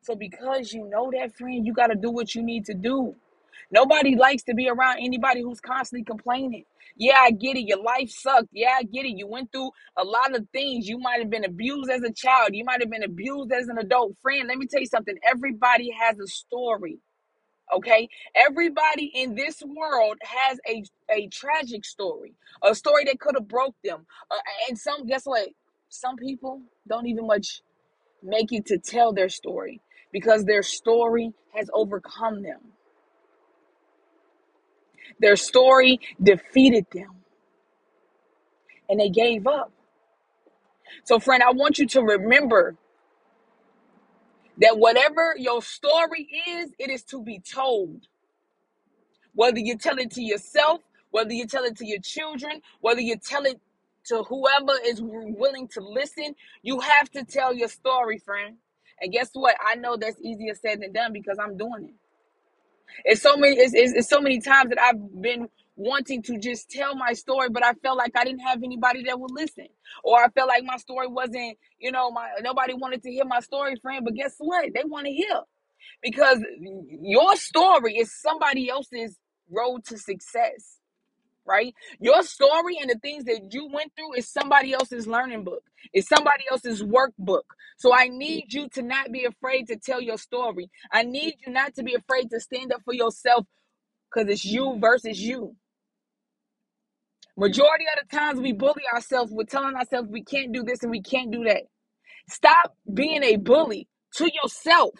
So, 0.02 0.16
because 0.16 0.72
you 0.72 0.88
know 0.88 1.10
that, 1.18 1.36
friend, 1.36 1.66
you 1.66 1.74
got 1.74 1.88
to 1.88 1.96
do 1.96 2.10
what 2.10 2.34
you 2.34 2.42
need 2.42 2.64
to 2.66 2.74
do. 2.74 3.16
Nobody 3.70 4.16
likes 4.16 4.42
to 4.44 4.54
be 4.54 4.68
around 4.68 4.98
anybody 5.00 5.42
who's 5.42 5.60
constantly 5.60 6.04
complaining. 6.04 6.64
Yeah, 6.96 7.18
I 7.20 7.30
get 7.30 7.56
it. 7.56 7.68
Your 7.68 7.82
life 7.82 8.10
sucked. 8.10 8.48
Yeah, 8.52 8.74
I 8.78 8.82
get 8.82 9.06
it. 9.06 9.16
You 9.16 9.26
went 9.26 9.52
through 9.52 9.70
a 9.96 10.04
lot 10.04 10.34
of 10.34 10.46
things. 10.52 10.88
You 10.88 10.98
might 10.98 11.20
have 11.20 11.30
been 11.30 11.44
abused 11.44 11.90
as 11.90 12.02
a 12.02 12.12
child. 12.12 12.50
You 12.52 12.64
might 12.64 12.80
have 12.80 12.90
been 12.90 13.04
abused 13.04 13.52
as 13.52 13.68
an 13.68 13.78
adult. 13.78 14.16
Friend, 14.22 14.48
let 14.48 14.58
me 14.58 14.66
tell 14.66 14.80
you 14.80 14.86
something. 14.86 15.16
Everybody 15.28 15.90
has 16.00 16.18
a 16.18 16.26
story. 16.26 16.98
Okay? 17.72 18.08
Everybody 18.34 19.12
in 19.14 19.34
this 19.36 19.62
world 19.62 20.18
has 20.24 20.58
a, 20.68 20.84
a 21.10 21.28
tragic 21.28 21.84
story, 21.84 22.34
a 22.62 22.74
story 22.74 23.04
that 23.04 23.20
could 23.20 23.36
have 23.36 23.48
broke 23.48 23.76
them. 23.84 24.06
Uh, 24.30 24.36
and 24.68 24.78
some, 24.78 25.06
guess 25.06 25.24
what? 25.24 25.48
Some 25.88 26.16
people 26.16 26.62
don't 26.88 27.06
even 27.06 27.26
much 27.26 27.62
make 28.22 28.52
it 28.52 28.66
to 28.66 28.78
tell 28.78 29.12
their 29.12 29.28
story 29.28 29.80
because 30.12 30.44
their 30.44 30.62
story 30.62 31.32
has 31.54 31.70
overcome 31.72 32.42
them. 32.42 32.60
Their 35.20 35.36
story 35.36 36.00
defeated 36.22 36.86
them 36.92 37.16
and 38.88 39.00
they 39.00 39.10
gave 39.10 39.46
up. 39.46 39.72
So, 41.04 41.18
friend, 41.20 41.42
I 41.42 41.52
want 41.52 41.78
you 41.78 41.86
to 41.88 42.02
remember 42.02 42.76
that 44.58 44.78
whatever 44.78 45.34
your 45.38 45.62
story 45.62 46.28
is, 46.48 46.72
it 46.78 46.90
is 46.90 47.02
to 47.04 47.22
be 47.22 47.40
told. 47.40 48.06
Whether 49.34 49.60
you 49.60 49.78
tell 49.78 49.98
it 49.98 50.12
to 50.12 50.22
yourself, 50.22 50.82
whether 51.10 51.32
you 51.32 51.46
tell 51.46 51.64
it 51.64 51.76
to 51.78 51.86
your 51.86 52.00
children, 52.00 52.62
whether 52.80 53.00
you 53.00 53.16
tell 53.16 53.44
it 53.46 53.60
to 54.06 54.24
whoever 54.24 54.72
is 54.86 55.00
willing 55.02 55.68
to 55.68 55.80
listen, 55.80 56.34
you 56.62 56.80
have 56.80 57.10
to 57.12 57.24
tell 57.24 57.54
your 57.54 57.68
story, 57.68 58.18
friend. 58.18 58.56
And 59.00 59.12
guess 59.12 59.30
what? 59.34 59.56
I 59.66 59.76
know 59.76 59.96
that's 59.96 60.20
easier 60.22 60.54
said 60.54 60.82
than 60.82 60.92
done 60.92 61.12
because 61.12 61.38
I'm 61.38 61.56
doing 61.56 61.86
it. 61.86 62.09
It's 63.04 63.22
so 63.22 63.36
many. 63.36 63.56
It's, 63.56 63.74
it's, 63.74 63.94
it's 63.94 64.08
so 64.10 64.20
many 64.20 64.40
times 64.40 64.70
that 64.70 64.80
I've 64.80 65.22
been 65.22 65.48
wanting 65.76 66.22
to 66.24 66.38
just 66.38 66.70
tell 66.70 66.94
my 66.96 67.14
story, 67.14 67.48
but 67.50 67.64
I 67.64 67.74
felt 67.74 67.98
like 67.98 68.12
I 68.16 68.24
didn't 68.24 68.40
have 68.40 68.62
anybody 68.62 69.04
that 69.04 69.20
would 69.20 69.32
listen, 69.32 69.68
or 70.04 70.22
I 70.24 70.28
felt 70.30 70.48
like 70.48 70.64
my 70.64 70.78
story 70.78 71.08
wasn't. 71.08 71.58
You 71.80 71.92
know, 71.92 72.10
my 72.12 72.28
nobody 72.42 72.74
wanted 72.74 73.02
to 73.04 73.10
hear 73.10 73.24
my 73.26 73.40
story, 73.40 73.76
friend. 73.82 74.04
But 74.04 74.14
guess 74.14 74.36
what? 74.38 74.70
They 74.74 74.84
want 74.84 75.06
to 75.06 75.12
hear 75.12 75.40
because 76.02 76.40
your 77.02 77.36
story 77.36 77.96
is 77.98 78.12
somebody 78.20 78.70
else's 78.70 79.18
road 79.50 79.84
to 79.86 79.98
success 79.98 80.79
right? 81.46 81.74
Your 82.00 82.22
story 82.22 82.78
and 82.80 82.90
the 82.90 82.98
things 83.02 83.24
that 83.24 83.48
you 83.52 83.68
went 83.72 83.92
through 83.96 84.14
is 84.16 84.28
somebody 84.28 84.72
else's 84.74 85.06
learning 85.06 85.44
book. 85.44 85.64
It's 85.92 86.08
somebody 86.08 86.44
else's 86.50 86.82
workbook. 86.82 87.42
So 87.78 87.94
I 87.94 88.08
need 88.08 88.52
you 88.52 88.68
to 88.70 88.82
not 88.82 89.12
be 89.12 89.24
afraid 89.24 89.68
to 89.68 89.76
tell 89.76 90.00
your 90.00 90.18
story. 90.18 90.70
I 90.92 91.04
need 91.04 91.36
you 91.46 91.52
not 91.52 91.74
to 91.76 91.82
be 91.84 91.94
afraid 91.94 92.30
to 92.30 92.40
stand 92.40 92.72
up 92.72 92.82
for 92.84 92.94
yourself 92.94 93.46
because 94.14 94.30
it's 94.32 94.44
you 94.44 94.78
versus 94.80 95.20
you. 95.20 95.56
Majority 97.36 97.86
of 97.98 98.08
the 98.08 98.16
times 98.16 98.40
we 98.40 98.52
bully 98.52 98.84
ourselves, 98.94 99.32
we're 99.32 99.44
telling 99.44 99.76
ourselves 99.76 100.08
we 100.10 100.24
can't 100.24 100.52
do 100.52 100.64
this 100.64 100.82
and 100.82 100.90
we 100.90 101.02
can't 101.02 101.32
do 101.32 101.44
that. 101.44 101.64
Stop 102.28 102.76
being 102.92 103.22
a 103.24 103.36
bully 103.36 103.88
to 104.16 104.30
yourself. 104.42 104.92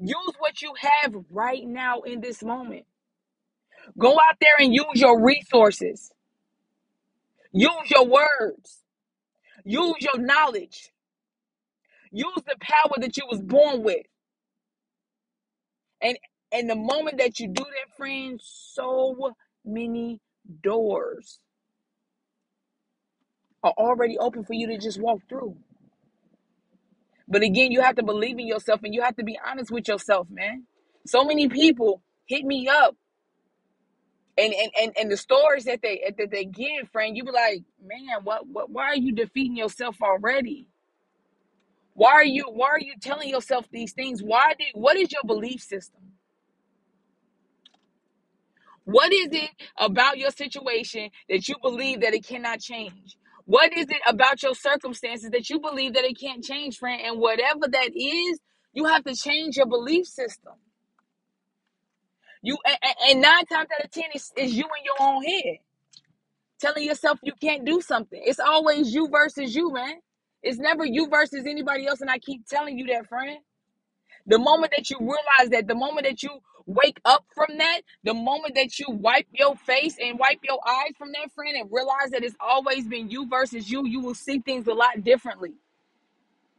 Use 0.00 0.34
what 0.38 0.62
you 0.62 0.72
have 0.78 1.14
right 1.30 1.64
now 1.66 2.02
in 2.02 2.20
this 2.20 2.42
moment. 2.42 2.84
Go 3.96 4.12
out 4.12 4.36
there 4.40 4.56
and 4.58 4.74
use 4.74 4.86
your 4.96 5.22
resources. 5.24 6.12
Use 7.52 7.90
your 7.90 8.06
words. 8.06 8.82
Use 9.64 9.96
your 10.00 10.18
knowledge. 10.18 10.90
Use 12.12 12.34
the 12.46 12.56
power 12.60 12.94
that 12.98 13.16
you 13.16 13.24
was 13.30 13.40
born 13.40 13.82
with. 13.82 14.06
And 16.02 16.18
and 16.52 16.70
the 16.70 16.76
moment 16.76 17.18
that 17.18 17.40
you 17.40 17.48
do 17.48 17.64
that, 17.64 17.96
friend, 17.96 18.40
so 18.42 19.34
many 19.64 20.20
doors 20.62 21.40
are 23.62 23.74
already 23.78 24.18
open 24.18 24.44
for 24.44 24.54
you 24.54 24.68
to 24.68 24.78
just 24.78 25.00
walk 25.00 25.20
through. 25.28 25.56
But 27.28 27.42
again, 27.42 27.72
you 27.72 27.82
have 27.82 27.96
to 27.96 28.02
believe 28.04 28.38
in 28.38 28.46
yourself 28.46 28.80
and 28.84 28.94
you 28.94 29.02
have 29.02 29.16
to 29.16 29.24
be 29.24 29.38
honest 29.46 29.70
with 29.70 29.88
yourself, 29.88 30.28
man. 30.30 30.64
So 31.06 31.24
many 31.24 31.48
people 31.48 32.02
hit 32.26 32.44
me 32.44 32.68
up 32.68 32.96
and 34.38 34.54
and 34.54 34.72
and, 34.80 34.92
and 34.98 35.12
the 35.12 35.18
stories 35.18 35.66
that 35.66 35.82
they 35.82 36.02
that 36.18 36.30
they 36.32 36.46
give, 36.46 36.90
friend, 36.92 37.16
you 37.16 37.24
be 37.24 37.32
like, 37.32 37.64
man, 37.82 38.24
what 38.24 38.48
what 38.48 38.70
why 38.70 38.86
are 38.86 38.96
you 38.96 39.12
defeating 39.14 39.56
yourself 39.58 39.98
already? 40.02 40.68
Why 41.94 42.12
are 42.12 42.24
you 42.24 42.44
why 42.50 42.68
are 42.68 42.80
you 42.80 42.94
telling 43.02 43.30
yourself 43.30 43.66
these 43.72 43.92
things? 43.92 44.22
Why 44.22 44.54
did 44.58 44.68
what 44.74 44.96
is 44.98 45.12
your 45.12 45.24
belief 45.26 45.62
system? 45.62 46.02
What 48.84 49.12
is 49.12 49.28
it 49.32 49.50
about 49.78 50.18
your 50.18 50.30
situation 50.30 51.10
that 51.28 51.48
you 51.48 51.56
believe 51.62 52.00
that 52.02 52.14
it 52.14 52.26
cannot 52.26 52.60
change? 52.60 53.16
What 53.46 53.72
is 53.76 53.86
it 53.88 54.00
about 54.08 54.42
your 54.42 54.54
circumstances 54.54 55.30
that 55.30 55.50
you 55.50 55.60
believe 55.60 55.94
that 55.94 56.04
it 56.04 56.18
can't 56.20 56.44
change, 56.44 56.78
friend? 56.78 57.00
And 57.04 57.20
whatever 57.20 57.68
that 57.70 57.90
is, 57.94 58.40
you 58.72 58.86
have 58.86 59.04
to 59.04 59.14
change 59.14 59.56
your 59.56 59.66
belief 59.66 60.06
system. 60.06 60.54
You 62.42 62.58
and, 62.66 62.94
and 63.10 63.22
nine 63.22 63.46
times 63.46 63.68
out 63.78 63.84
of 63.84 63.90
ten 63.92 64.04
is, 64.14 64.32
is 64.36 64.54
you 64.54 64.64
in 64.64 64.84
your 64.84 65.08
own 65.08 65.24
head 65.24 65.58
telling 66.60 66.84
yourself 66.84 67.18
you 67.22 67.32
can't 67.40 67.64
do 67.64 67.80
something. 67.80 68.20
It's 68.24 68.40
always 68.40 68.94
you 68.94 69.08
versus 69.10 69.54
you, 69.54 69.72
man. 69.72 69.96
It's 70.42 70.58
never 70.58 70.84
you 70.86 71.08
versus 71.08 71.44
anybody 71.46 71.86
else. 71.86 72.00
And 72.00 72.10
I 72.10 72.18
keep 72.18 72.46
telling 72.48 72.78
you 72.78 72.86
that, 72.88 73.08
friend. 73.08 73.38
The 74.26 74.38
moment 74.38 74.72
that 74.76 74.90
you 74.90 74.98
realize 75.00 75.50
that, 75.50 75.68
the 75.68 75.74
moment 75.74 76.06
that 76.06 76.22
you 76.22 76.30
wake 76.66 77.00
up 77.04 77.24
from 77.34 77.58
that, 77.58 77.82
the 78.04 78.14
moment 78.14 78.54
that 78.56 78.78
you 78.78 78.86
wipe 78.90 79.26
your 79.32 79.56
face 79.56 79.96
and 80.02 80.18
wipe 80.18 80.40
your 80.44 80.60
eyes 80.66 80.92
from 80.98 81.12
that, 81.12 81.32
friend, 81.34 81.56
and 81.56 81.68
realize 81.72 82.10
that 82.12 82.24
it's 82.24 82.36
always 82.40 82.88
been 82.88 83.10
you 83.10 83.28
versus 83.28 83.70
you, 83.70 83.86
you 83.86 84.00
will 84.00 84.14
see 84.14 84.40
things 84.40 84.66
a 84.66 84.74
lot 84.74 85.04
differently. 85.04 85.52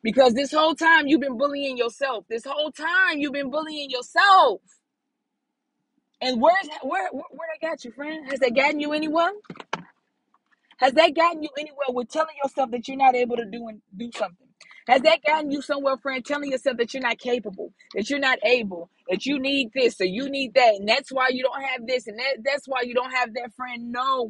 Because 0.03 0.33
this 0.33 0.53
whole 0.53 0.75
time 0.75 1.07
you've 1.07 1.21
been 1.21 1.37
bullying 1.37 1.77
yourself. 1.77 2.25
This 2.29 2.45
whole 2.45 2.71
time 2.71 3.19
you've 3.19 3.33
been 3.33 3.51
bullying 3.51 3.89
yourself. 3.91 4.61
And 6.21 6.41
where's 6.41 6.67
where 6.83 7.09
where, 7.11 7.23
where 7.31 7.49
that 7.53 7.67
got 7.67 7.85
you, 7.85 7.91
friend? 7.91 8.29
Has 8.29 8.39
that 8.39 8.55
gotten 8.55 8.79
you 8.79 8.93
anywhere? 8.93 9.31
Has 10.77 10.93
that 10.93 11.15
gotten 11.15 11.43
you 11.43 11.49
anywhere 11.59 11.87
with 11.89 12.09
telling 12.09 12.35
yourself 12.43 12.71
that 12.71 12.87
you're 12.87 12.97
not 12.97 13.15
able 13.15 13.37
to 13.37 13.45
do 13.45 13.67
and 13.67 13.81
do 13.97 14.11
something? 14.15 14.47
Has 14.87 15.01
that 15.03 15.21
gotten 15.25 15.51
you 15.51 15.61
somewhere, 15.61 15.97
friend, 15.97 16.25
telling 16.25 16.51
yourself 16.51 16.77
that 16.77 16.93
you're 16.93 17.03
not 17.03 17.19
capable, 17.19 17.73
that 17.95 18.09
you're 18.09 18.19
not 18.19 18.39
able, 18.43 18.89
that 19.09 19.25
you 19.25 19.39
need 19.39 19.71
this 19.75 20.01
or 20.01 20.05
you 20.05 20.29
need 20.29 20.55
that, 20.55 20.75
and 20.75 20.89
that's 20.89 21.11
why 21.11 21.29
you 21.31 21.43
don't 21.43 21.61
have 21.63 21.87
this, 21.87 22.07
and 22.07 22.19
that, 22.19 22.37
that's 22.43 22.67
why 22.67 22.81
you 22.83 22.93
don't 22.95 23.11
have 23.11 23.33
that, 23.35 23.53
friend? 23.55 23.91
No. 23.91 24.29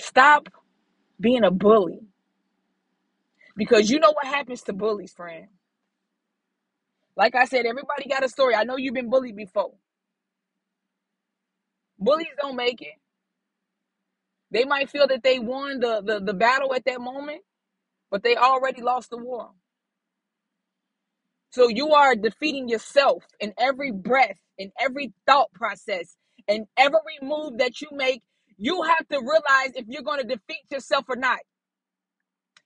Stop 0.00 0.48
being 1.20 1.44
a 1.44 1.50
bully. 1.50 2.00
Because 3.56 3.90
you 3.90 4.00
know 4.00 4.12
what 4.12 4.26
happens 4.26 4.62
to 4.62 4.72
bullies, 4.72 5.12
friend. 5.12 5.48
Like 7.16 7.34
I 7.36 7.46
said, 7.46 7.66
everybody 7.66 8.08
got 8.08 8.24
a 8.24 8.28
story. 8.28 8.54
I 8.54 8.64
know 8.64 8.76
you've 8.76 8.94
been 8.94 9.10
bullied 9.10 9.36
before. 9.36 9.72
Bullies 11.98 12.28
don't 12.40 12.56
make 12.56 12.82
it. 12.82 12.94
They 14.50 14.64
might 14.64 14.90
feel 14.90 15.08
that 15.08 15.22
they 15.24 15.38
won 15.40 15.80
the, 15.80 16.02
the, 16.04 16.20
the 16.20 16.34
battle 16.34 16.74
at 16.74 16.84
that 16.86 17.00
moment, 17.00 17.42
but 18.10 18.22
they 18.24 18.36
already 18.36 18.82
lost 18.82 19.10
the 19.10 19.18
war. 19.18 19.50
So 21.50 21.68
you 21.68 21.92
are 21.94 22.14
defeating 22.16 22.68
yourself 22.68 23.24
in 23.40 23.54
every 23.58 23.92
breath, 23.92 24.36
in 24.58 24.72
every 24.80 25.14
thought 25.26 25.52
process, 25.54 26.16
in 26.48 26.66
every 26.76 27.18
move 27.22 27.58
that 27.58 27.80
you 27.80 27.88
make. 27.92 28.22
You 28.58 28.82
have 28.84 29.08
to 29.08 29.18
realize 29.18 29.72
if 29.76 29.86
you're 29.88 30.02
going 30.02 30.20
to 30.20 30.26
defeat 30.28 30.64
yourself 30.70 31.06
or 31.08 31.16
not. 31.16 31.40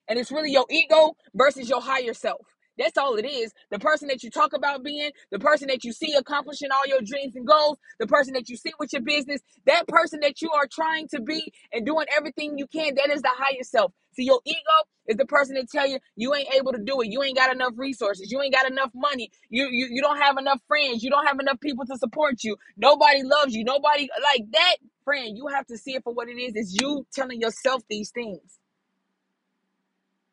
And 0.09 0.19
it's 0.19 0.33
really 0.33 0.53
your 0.53 0.67
ego 0.71 1.17
versus 1.35 1.69
your 1.69 1.83
higher 1.83 2.15
self. 2.15 2.47
That's 2.79 2.99
all 2.99 3.17
it 3.17 3.27
is. 3.27 3.53
The 3.71 3.79
person 3.81 4.09
that 4.09 4.23
you 4.23 4.31
talk 4.31 4.53
about 4.55 4.85
being, 4.85 5.11
the 5.33 5.39
person 5.41 5.69
that 5.69 5.85
you 5.85 5.93
see 5.93 6.15
accomplishing 6.15 6.71
all 6.73 6.87
your 6.87 7.01
dreams 7.05 7.37
and 7.37 7.47
goals, 7.47 7.79
the 8.01 8.07
person 8.07 8.35
that 8.35 8.49
you 8.49 8.57
see 8.57 8.73
with 8.81 8.93
your 8.93 9.03
business, 9.03 9.41
that 9.67 9.89
person 9.89 10.21
that 10.23 10.43
you 10.43 10.51
are 10.53 10.69
trying 10.71 11.09
to 11.09 11.21
be 11.21 11.53
and 11.73 11.87
doing 11.87 12.07
everything 12.17 12.59
you 12.59 12.67
can, 12.69 12.95
that 12.97 13.11
is 13.11 13.23
the 13.23 13.31
higher 13.33 13.63
self. 13.63 13.93
See, 14.15 14.25
your 14.25 14.41
ego 14.45 14.59
is 15.07 15.17
the 15.17 15.27
person 15.27 15.55
that 15.57 15.71
tell 15.71 15.89
you 15.89 15.99
you 16.17 16.35
ain't 16.35 16.55
able 16.55 16.73
to 16.73 16.79
do 16.85 17.01
it. 17.03 17.09
You 17.11 17.23
ain't 17.23 17.37
got 17.37 17.53
enough 17.55 17.75
resources. 17.77 18.31
You 18.33 18.43
ain't 18.43 18.55
got 18.55 18.71
enough 18.71 18.91
money. 18.95 19.31
You 19.51 19.69
you, 19.71 19.89
you 19.91 20.03
don't 20.03 20.19
have 20.19 20.39
enough 20.39 20.61
friends. 20.69 21.03
You 21.03 21.11
don't 21.11 21.27
have 21.27 21.41
enough 21.41 21.61
people 21.61 21.87
to 21.87 21.97
support 21.99 22.45
you. 22.45 22.57
Nobody 22.77 23.23
loves 23.25 23.55
you. 23.55 23.65
Nobody 23.65 24.09
like 24.23 24.51
that 24.53 24.77
friend. 25.05 25.37
You 25.37 25.49
have 25.49 25.67
to 25.69 25.79
see 25.79 25.95
it 25.95 26.05
for 26.05 26.13
what 26.15 26.29
it 26.29 26.39
is. 26.39 26.53
It's 26.57 26.77
you 26.81 27.07
telling 27.13 27.41
yourself 27.41 27.83
these 27.89 28.11
things. 28.11 28.59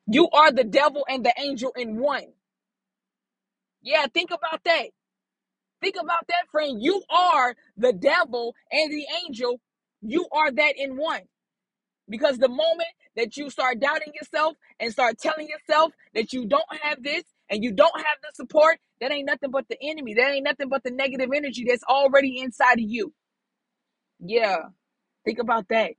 You 0.07 0.29
are 0.31 0.51
the 0.51 0.63
devil 0.65 1.05
and 1.09 1.25
the 1.25 1.33
angel 1.39 1.71
in 1.77 2.00
one. 2.00 2.33
Yeah, 3.83 4.07
think 4.13 4.31
about 4.31 4.63
that. 4.65 4.88
Think 5.81 5.95
about 6.01 6.27
that, 6.27 6.50
friend. 6.51 6.81
You 6.81 7.03
are 7.09 7.55
the 7.77 7.93
devil 7.93 8.55
and 8.71 8.91
the 8.91 9.05
angel. 9.25 9.62
You 10.01 10.27
are 10.31 10.51
that 10.51 10.74
in 10.77 10.97
one. 10.97 11.21
Because 12.09 12.38
the 12.38 12.50
moment 12.50 12.89
that 13.15 13.38
you 13.38 13.50
start 13.50 13.79
doubting 13.79 14.13
yourself 14.13 14.57
and 14.79 14.91
start 14.91 15.17
telling 15.19 15.47
yourself 15.50 15.93
that 16.13 16.33
you 16.33 16.47
don't 16.47 16.63
have 16.81 17.03
this 17.03 17.24
and 17.50 17.63
you 17.63 17.74
don't 17.74 17.97
have 17.97 18.17
the 18.24 18.29
support, 18.35 18.77
that 19.01 19.12
ain't 19.12 19.27
nothing 19.27 19.51
but 19.51 19.67
the 19.69 19.77
enemy. 19.81 20.15
That 20.15 20.31
ain't 20.31 20.45
nothing 20.45 20.69
but 20.69 20.83
the 20.83 20.91
negative 20.91 21.29
energy 21.35 21.65
that's 21.67 21.83
already 21.83 22.39
inside 22.39 22.74
of 22.79 22.85
you. 22.88 23.13
Yeah, 24.19 24.57
think 25.25 25.39
about 25.39 25.69
that. 25.69 25.91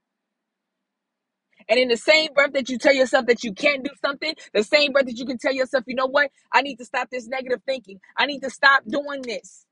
And 1.68 1.80
in 1.80 1.88
the 1.88 1.96
same 1.96 2.32
breath 2.35 2.52
that 2.54 2.68
you 2.70 2.78
tell 2.78 2.94
yourself 2.94 3.26
that 3.26 3.44
you 3.44 3.52
can't 3.52 3.85
do 3.85 3.90
something, 4.04 4.35
the 4.54 4.62
same 4.62 4.92
breath 4.92 5.06
that 5.06 5.18
you 5.18 5.26
can 5.26 5.38
tell 5.38 5.52
yourself, 5.54 5.85
you 5.87 5.96
know 5.96 6.06
what? 6.06 6.30
I 6.52 6.62
need 6.62 6.76
to 6.76 6.85
stop 6.85 7.11
this 7.11 7.26
negative 7.28 7.62
thinking. 7.66 8.00
I 8.16 8.26
need 8.26 8.40
to 8.40 8.50
stop 8.50 8.85
doing 8.88 9.23
this. 9.23 9.66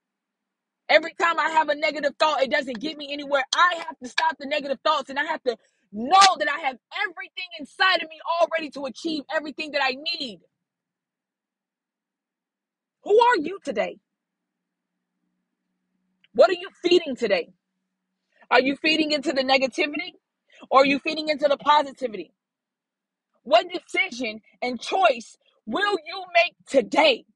Every 0.88 1.14
time 1.20 1.38
I 1.40 1.50
have 1.50 1.68
a 1.68 1.74
negative 1.74 2.14
thought, 2.18 2.42
it 2.42 2.50
doesn't 2.50 2.80
get 2.80 2.98
me 2.98 3.12
anywhere. 3.12 3.44
I 3.54 3.76
have 3.86 3.98
to 4.02 4.08
stop 4.08 4.36
the 4.38 4.46
negative 4.46 4.78
thoughts 4.84 5.10
and 5.10 5.18
I 5.18 5.24
have 5.24 5.42
to 5.44 5.56
know 5.92 6.36
that 6.38 6.48
I 6.48 6.60
have 6.66 6.76
everything 7.02 7.46
inside 7.58 8.02
of 8.02 8.10
me 8.10 8.18
already 8.40 8.70
to 8.70 8.86
achieve 8.86 9.22
everything 9.34 9.72
that 9.72 9.82
I 9.82 9.92
need. 9.92 10.40
Who 13.04 13.20
are 13.20 13.38
you 13.38 13.58
today? 13.64 13.98
What 16.34 16.50
are 16.50 16.54
you 16.54 16.70
feeding 16.82 17.16
today? 17.16 17.50
Are 18.50 18.60
you 18.60 18.76
feeding 18.76 19.12
into 19.12 19.32
the 19.32 19.42
negativity 19.44 20.14
or 20.70 20.82
are 20.82 20.86
you 20.86 20.98
feeding 20.98 21.28
into 21.28 21.48
the 21.48 21.56
positivity? 21.56 22.32
What 23.44 23.66
decision 23.72 24.40
and 24.62 24.80
choice 24.80 25.36
will 25.66 25.96
you 26.06 26.24
make 26.34 26.54
today? 26.68 27.26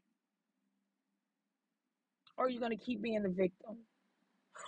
Or 2.36 2.46
are 2.46 2.48
you 2.48 2.60
going 2.60 2.76
to 2.76 2.84
keep 2.84 3.02
being 3.02 3.22
the 3.22 3.28
victim? 3.28 3.78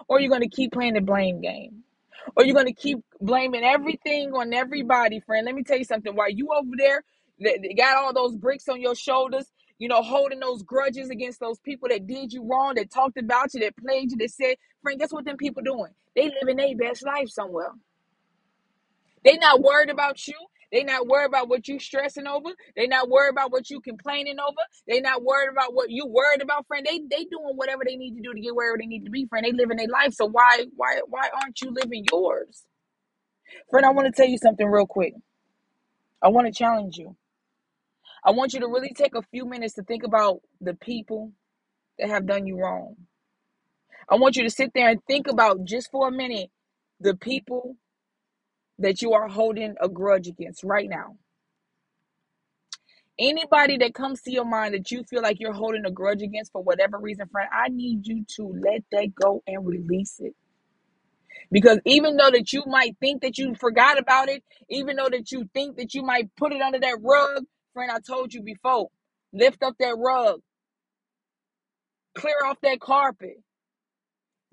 Or 0.09 0.19
are 0.19 0.21
you 0.21 0.29
going 0.29 0.43
to 0.43 0.49
keep 0.49 0.73
playing 0.73 0.95
the 0.95 1.01
blame 1.01 1.41
game? 1.41 1.85
Or 2.37 2.45
you're 2.45 2.55
going 2.55 2.67
to 2.67 2.75
keep 2.75 2.99
blaming 3.21 3.65
everything 3.65 4.33
on 4.35 4.53
everybody, 4.53 5.21
friend. 5.21 5.47
Let 5.47 5.55
me 5.55 5.63
tell 5.63 5.79
you 5.79 5.85
something. 5.85 6.15
While 6.15 6.31
you 6.31 6.49
over 6.57 6.71
there, 6.77 7.03
that 7.41 7.61
that 7.63 7.75
got 7.77 7.97
all 7.97 8.13
those 8.13 8.37
bricks 8.37 8.69
on 8.69 8.81
your 8.81 8.95
shoulders, 8.95 9.47
you 9.79 9.89
know, 9.89 10.03
holding 10.03 10.41
those 10.41 10.63
grudges 10.63 11.11
against 11.11 11.41
those 11.41 11.59
people 11.61 11.89
that 11.89 12.07
did 12.07 12.33
you 12.33 12.47
wrong, 12.47 12.75
that 12.77 12.91
talked 12.93 13.19
about 13.19 13.55
you, 13.55 13.61
that 13.61 13.77
played 13.77 14.11
you, 14.11 14.19
that 14.19 14.31
said, 14.31 14.57
friend, 14.83 15.01
guess 15.01 15.13
what 15.13 15.25
them 15.25 15.37
people 15.37 15.63
doing? 15.63 15.93
They 16.15 16.31
living 16.41 16.57
their 16.57 16.77
best 16.77 17.05
life 17.05 17.31
somewhere. 17.31 17.73
They 19.25 19.37
not 19.37 19.61
worried 19.63 19.91
about 19.91 20.27
you. 20.27 20.35
They 20.73 20.85
not 20.85 21.09
worried 21.09 21.27
about 21.27 21.49
what 21.49 21.67
you 21.69 21.81
stressing 21.81 22.29
over. 22.29 22.51
They 22.77 22.87
not 22.87 23.09
worried 23.11 23.33
about 23.33 23.53
what 23.53 23.71
you 23.71 23.81
complaining 23.81 24.39
over. 24.39 24.61
They 24.89 25.01
not 25.01 25.25
worried 25.25 25.51
about 25.51 25.75
what 25.75 25.91
you 25.91 26.07
worried 26.07 26.43
about, 26.43 26.67
friend. 26.69 26.87
They 26.89 26.99
they 27.01 27.25
doing 27.25 27.57
whatever 27.57 27.83
they 27.87 27.97
need 27.97 28.17
to 28.17 28.23
do 28.23 28.33
to 28.35 28.41
get 28.41 28.55
wherever 28.55 28.79
they 28.79 28.87
need 28.87 29.05
to 29.05 29.11
be, 29.11 29.27
friend. 29.27 29.45
They 29.45 29.53
living 29.53 29.79
their 29.79 29.89
life. 29.89 30.15
So 30.15 30.27
why 30.27 30.67
why 30.77 31.01
why 31.09 31.29
aren't 31.43 31.61
you 31.61 31.71
living 31.73 32.07
yours? 32.13 32.65
Friend, 33.71 33.87
I 33.87 33.91
want 33.93 34.07
to 34.07 34.13
tell 34.13 34.31
you 34.31 34.39
something 34.39 34.67
real 34.67 34.87
quick. 34.87 35.15
I 36.23 36.29
want 36.29 36.47
to 36.49 36.53
challenge 36.53 36.97
you. 36.99 37.17
I 38.25 38.33
want 38.33 38.55
you 38.55 38.61
to 38.61 38.69
really 38.69 38.93
take 38.95 39.15
a 39.17 39.23
few 39.23 39.47
minutes 39.47 39.75
to 39.75 39.83
think 39.85 40.05
about 40.05 40.41
the 40.61 40.75
people 40.75 41.33
that 41.99 42.11
have 42.11 42.27
done 42.27 42.47
you 42.47 42.59
wrong. 42.61 42.97
I 44.09 44.17
want 44.17 44.37
you 44.37 44.45
to 44.45 44.51
sit 44.51 44.73
there 44.75 44.89
and 44.91 45.01
think 45.07 45.29
about 45.29 45.65
just 45.65 45.91
for 45.91 46.09
a 46.09 46.13
minute 46.13 46.51
the 47.01 47.17
people 47.17 47.77
that 48.81 49.03
you 49.03 49.15
are 49.15 49.29
holding 49.29 49.77
a 49.81 49.89
grudge 49.89 50.29
against 50.29 50.65
right 50.65 50.89
now. 50.89 51.17
Anybody 53.19 53.79
that 53.79 53.95
comes 53.95 54.23
to 54.23 54.33
your 54.33 54.47
mind 54.47 54.75
that 54.75 54.91
you 54.91 55.05
feel 55.05 55.23
like 55.23 55.39
you're 55.41 55.53
holding 55.53 55.85
a 55.87 55.91
grudge 55.91 56.23
against 56.23 56.53
for 56.53 56.63
whatever 56.63 56.99
reason, 56.99 57.29
friend, 57.29 57.49
I 57.53 57.69
need 57.69 58.07
you 58.07 58.25
to 58.37 58.45
let 58.65 58.83
that 58.93 59.15
go 59.15 59.43
and 59.47 59.67
release 59.67 60.17
it. 60.21 60.35
Because 61.51 61.79
even 61.87 62.17
though 62.17 62.31
that 62.31 62.53
you 62.53 62.65
might 62.67 62.97
think 63.01 63.23
that 63.23 63.39
you 63.39 63.55
forgot 63.55 63.99
about 63.99 64.29
it, 64.29 64.45
even 64.71 64.97
though 64.97 65.09
that 65.11 65.33
you 65.33 65.49
think 65.55 65.77
that 65.79 65.95
you 65.95 66.03
might 66.03 66.35
put 66.37 66.53
it 66.53 66.63
under 66.63 66.81
that 66.81 66.99
rug, 67.03 67.45
friend, 67.75 67.91
I 67.91 67.99
told 68.01 68.35
you 68.35 68.43
before, 68.43 68.89
lift 69.33 69.63
up 69.63 69.75
that 69.81 69.97
rug, 69.99 70.41
clear 72.17 72.37
off 72.47 72.59
that 72.63 72.81
carpet. 72.81 73.39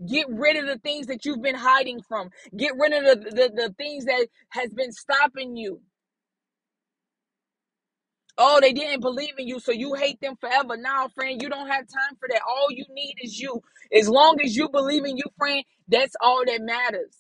Get 0.06 0.28
rid 0.30 0.58
of 0.58 0.68
the 0.68 0.78
things 0.80 1.08
that 1.08 1.26
you've 1.26 1.42
been 1.42 1.56
hiding 1.56 2.02
from. 2.02 2.30
Get 2.56 2.74
rid 2.78 2.94
of 2.94 3.04
the, 3.24 3.30
the, 3.32 3.52
the 3.56 3.74
things 3.78 4.06
that 4.06 4.28
has 4.50 4.74
been 4.74 4.92
stopping 4.92 5.56
you. 5.58 5.82
Oh, 8.38 8.60
they 8.62 8.74
didn't 8.74 9.02
believe 9.02 9.36
in 9.40 9.48
you, 9.48 9.60
so 9.62 9.72
you 9.72 9.96
hate 9.96 10.22
them 10.22 10.36
forever. 10.42 10.78
Now, 10.78 11.08
friend, 11.10 11.42
you 11.42 11.50
don't 11.50 11.70
have 11.70 11.88
time 11.88 12.18
for 12.20 12.28
that. 12.32 12.42
All 12.48 12.68
you 12.72 12.86
need 12.92 13.16
is 13.24 13.40
you. 13.40 13.62
As 13.94 14.10
long 14.10 14.42
as 14.44 14.56
you 14.58 14.70
believe 14.70 15.06
in 15.06 15.18
you, 15.18 15.26
friend, 15.38 15.64
that's 15.88 16.16
all 16.22 16.44
that 16.46 16.62
matters. 16.62 17.18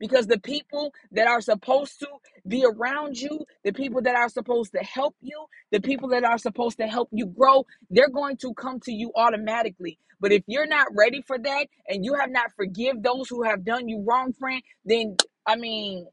Because 0.00 0.26
the 0.26 0.40
people 0.40 0.92
that 1.12 1.26
are 1.28 1.40
supposed 1.40 2.00
to 2.00 2.08
be 2.48 2.64
around 2.66 3.18
you, 3.20 3.46
the 3.64 3.72
people 3.72 4.02
that 4.02 4.16
are 4.16 4.28
supposed 4.28 4.72
to 4.72 4.80
help 4.80 5.16
you, 5.22 5.46
the 5.72 5.80
people 5.80 6.10
that 6.10 6.24
are 6.24 6.38
supposed 6.38 6.78
to 6.78 6.86
help 6.86 7.08
you 7.12 7.26
grow, 7.26 7.66
they're 7.90 8.10
going 8.10 8.36
to 8.38 8.54
come 8.54 8.80
to 8.80 8.92
you 8.92 9.12
automatically. 9.16 9.98
But 10.20 10.32
if 10.32 10.42
you're 10.46 10.66
not 10.68 10.88
ready 10.96 11.22
for 11.22 11.38
that 11.38 11.66
and 11.88 12.04
you 12.04 12.14
have 12.14 12.30
not 12.30 12.52
forgive 12.56 13.02
those 13.02 13.28
who 13.28 13.44
have 13.44 13.64
done 13.64 13.88
you 13.88 14.04
wrong, 14.06 14.32
friend, 14.34 14.62
then 14.84 15.16
I 15.46 15.56
mean, 15.56 16.06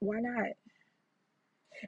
why 0.00 0.18
not? 0.20 0.50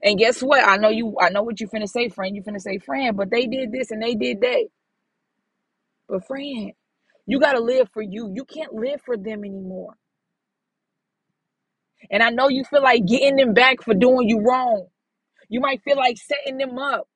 And 0.03 0.19
guess 0.19 0.43
what? 0.43 0.67
I 0.67 0.79
know 0.79 0.91
you 0.91 1.17
I 1.21 1.31
know 1.31 1.45
what 1.45 1.61
you 1.61 1.69
finna 1.69 1.89
say, 1.89 2.09
friend. 2.11 2.37
You 2.37 2.43
finna 2.43 2.61
say, 2.61 2.79
friend, 2.79 3.17
but 3.17 3.31
they 3.31 3.47
did 3.47 3.73
this 3.73 3.91
and 3.93 4.03
they 4.03 4.15
did 4.17 4.43
that. 4.43 4.69
But 6.09 6.27
friend, 6.27 6.73
you 7.27 7.41
gotta 7.41 7.61
live 7.61 7.91
for 7.95 8.03
you. 8.03 8.31
You 8.35 8.45
can't 8.45 8.75
live 8.75 9.03
for 9.05 9.17
them 9.17 9.45
anymore. 9.45 9.95
And 12.11 12.23
I 12.23 12.31
know 12.31 12.49
you 12.49 12.65
feel 12.65 12.83
like 12.83 13.07
getting 13.07 13.37
them 13.37 13.55
back 13.55 13.83
for 13.83 13.95
doing 13.95 14.29
you 14.29 14.41
wrong. 14.41 14.87
You 15.49 15.61
might 15.61 15.83
feel 15.83 15.97
like 15.97 16.19
setting 16.19 16.59
them 16.59 16.79
up. 16.79 17.09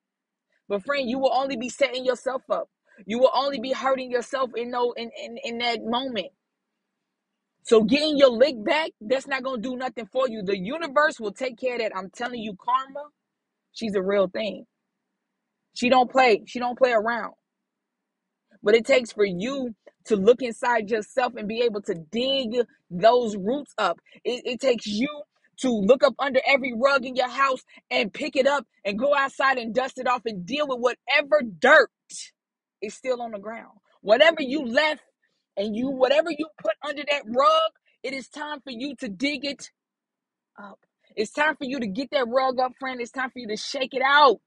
But 0.68 0.84
friend, 0.84 1.08
you 1.08 1.18
will 1.18 1.32
only 1.32 1.56
be 1.56 1.68
setting 1.68 2.04
yourself 2.04 2.42
up. 2.50 2.68
You 3.06 3.18
will 3.18 3.30
only 3.34 3.60
be 3.60 3.72
hurting 3.72 4.10
yourself 4.10 4.50
in 4.56 4.70
no 4.70 4.92
in, 4.92 5.10
in, 5.22 5.38
in 5.44 5.58
that 5.58 5.80
moment. 5.84 6.28
So 7.64 7.84
getting 7.84 8.18
your 8.18 8.30
lick 8.30 8.62
back, 8.64 8.90
that's 9.00 9.26
not 9.26 9.42
gonna 9.42 9.60
do 9.62 9.76
nothing 9.76 10.06
for 10.06 10.28
you. 10.28 10.42
The 10.42 10.58
universe 10.58 11.20
will 11.20 11.32
take 11.32 11.58
care 11.58 11.74
of 11.74 11.80
that. 11.80 11.96
I'm 11.96 12.10
telling 12.10 12.40
you, 12.40 12.56
karma, 12.58 13.08
she's 13.72 13.94
a 13.94 14.02
real 14.02 14.28
thing. 14.28 14.64
She 15.74 15.88
don't 15.88 16.10
play, 16.10 16.42
she 16.46 16.58
don't 16.58 16.78
play 16.78 16.92
around. 16.92 17.34
But 18.62 18.74
it 18.74 18.86
takes 18.86 19.12
for 19.12 19.24
you 19.24 19.74
to 20.08 20.16
look 20.16 20.42
inside 20.42 20.90
yourself 20.90 21.34
and 21.36 21.48
be 21.48 21.62
able 21.62 21.82
to 21.82 21.94
dig 21.94 22.66
those 22.90 23.36
roots 23.36 23.74
up. 23.78 24.00
It, 24.24 24.42
it 24.44 24.60
takes 24.60 24.86
you 24.86 25.08
to 25.60 25.70
look 25.70 26.04
up 26.04 26.14
under 26.18 26.40
every 26.46 26.72
rug 26.74 27.04
in 27.04 27.16
your 27.16 27.28
house 27.28 27.62
and 27.90 28.12
pick 28.12 28.36
it 28.36 28.46
up 28.46 28.66
and 28.84 28.98
go 28.98 29.14
outside 29.14 29.58
and 29.58 29.74
dust 29.74 29.98
it 29.98 30.06
off 30.06 30.22
and 30.24 30.46
deal 30.46 30.66
with 30.68 30.78
whatever 30.80 31.42
dirt 31.60 31.90
is 32.82 32.94
still 32.94 33.20
on 33.22 33.32
the 33.32 33.38
ground. 33.38 33.78
Whatever 34.00 34.40
you 34.40 34.64
left 34.64 35.02
and 35.56 35.74
you, 35.76 35.90
whatever 35.90 36.30
you 36.30 36.48
put 36.62 36.74
under 36.86 37.02
that 37.10 37.22
rug, 37.26 37.70
it 38.02 38.12
is 38.12 38.28
time 38.28 38.60
for 38.60 38.70
you 38.70 38.94
to 38.96 39.08
dig 39.08 39.44
it 39.44 39.70
up. 40.60 40.78
It's 41.16 41.32
time 41.32 41.56
for 41.56 41.64
you 41.64 41.80
to 41.80 41.86
get 41.86 42.10
that 42.12 42.26
rug 42.28 42.60
up, 42.60 42.72
friend. 42.78 43.00
It's 43.00 43.10
time 43.10 43.30
for 43.30 43.40
you 43.40 43.48
to 43.48 43.56
shake 43.56 43.94
it 43.94 44.02
out. 44.06 44.40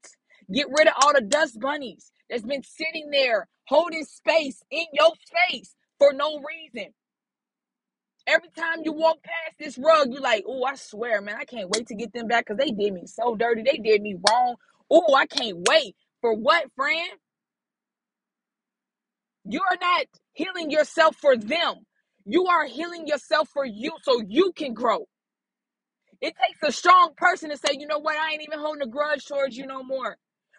Get 0.52 0.66
rid 0.76 0.88
of 0.88 0.94
all 1.02 1.12
the 1.14 1.20
dust 1.20 1.60
bunnies 1.60 2.10
that's 2.32 2.44
been 2.44 2.64
sitting 2.64 3.10
there 3.12 3.48
holding 3.66 4.06
space 4.06 4.64
in 4.72 4.86
your 4.94 5.12
face 5.50 5.76
for 6.00 6.14
no 6.14 6.40
reason. 6.40 6.94
Every 8.26 8.48
time 8.56 8.80
you 8.84 8.94
walk 8.94 9.18
past 9.22 9.58
this 9.60 9.78
rug, 9.78 10.08
you're 10.10 10.22
like, 10.22 10.44
oh, 10.48 10.64
I 10.64 10.76
swear, 10.76 11.20
man, 11.20 11.36
I 11.38 11.44
can't 11.44 11.70
wait 11.70 11.88
to 11.88 11.94
get 11.94 12.14
them 12.14 12.28
back 12.28 12.46
because 12.46 12.58
they 12.58 12.72
did 12.72 12.94
me 12.94 13.06
so 13.06 13.36
dirty. 13.36 13.62
They 13.62 13.78
did 13.78 14.02
me 14.02 14.16
wrong. 14.30 14.56
Oh, 14.90 15.14
I 15.14 15.26
can't 15.26 15.58
wait. 15.68 15.96
For 16.22 16.34
what, 16.34 16.66
friend? 16.74 17.10
You 19.44 19.60
are 19.70 19.78
not 19.80 20.06
healing 20.32 20.70
yourself 20.70 21.16
for 21.16 21.36
them. 21.36 21.74
You 22.24 22.46
are 22.46 22.66
healing 22.66 23.06
yourself 23.08 23.50
for 23.52 23.66
you 23.66 23.92
so 24.02 24.22
you 24.26 24.52
can 24.56 24.74
grow. 24.74 25.06
It 26.22 26.34
takes 26.46 26.62
a 26.62 26.72
strong 26.72 27.12
person 27.16 27.50
to 27.50 27.58
say, 27.58 27.76
you 27.78 27.88
know 27.88 27.98
what, 27.98 28.16
I 28.16 28.32
ain't 28.32 28.42
even 28.42 28.60
holding 28.60 28.82
a 28.82 28.88
grudge 28.88 29.26
towards 29.26 29.56
you 29.56 29.66
no 29.66 29.82
more. 29.82 30.16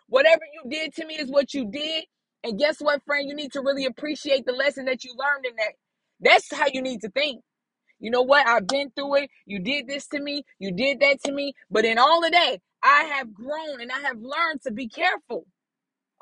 Whatever 0.07 0.43
you 0.53 0.69
did 0.69 0.93
to 0.95 1.05
me 1.05 1.15
is 1.15 1.29
what 1.31 1.53
you 1.53 1.69
did. 1.71 2.05
And 2.43 2.59
guess 2.59 2.79
what, 2.79 3.03
friend? 3.05 3.27
You 3.27 3.35
need 3.35 3.53
to 3.53 3.61
really 3.61 3.85
appreciate 3.85 4.45
the 4.45 4.53
lesson 4.53 4.85
that 4.85 5.03
you 5.03 5.13
learned 5.17 5.45
in 5.45 5.55
that. 5.57 5.73
That's 6.21 6.53
how 6.53 6.67
you 6.71 6.81
need 6.81 7.01
to 7.01 7.09
think. 7.09 7.41
You 7.99 8.11
know 8.11 8.23
what? 8.23 8.47
I've 8.47 8.67
been 8.67 8.91
through 8.91 9.17
it. 9.17 9.29
You 9.45 9.59
did 9.61 9.87
this 9.87 10.07
to 10.09 10.21
me. 10.21 10.43
You 10.59 10.73
did 10.73 10.99
that 11.01 11.23
to 11.25 11.31
me. 11.31 11.53
But 11.71 11.85
in 11.85 11.97
all 11.97 12.25
of 12.25 12.31
that, 12.31 12.57
I 12.83 13.05
have 13.15 13.33
grown 13.33 13.81
and 13.81 13.91
I 13.91 14.01
have 14.01 14.17
learned 14.19 14.61
to 14.63 14.71
be 14.73 14.89
careful 14.89 15.45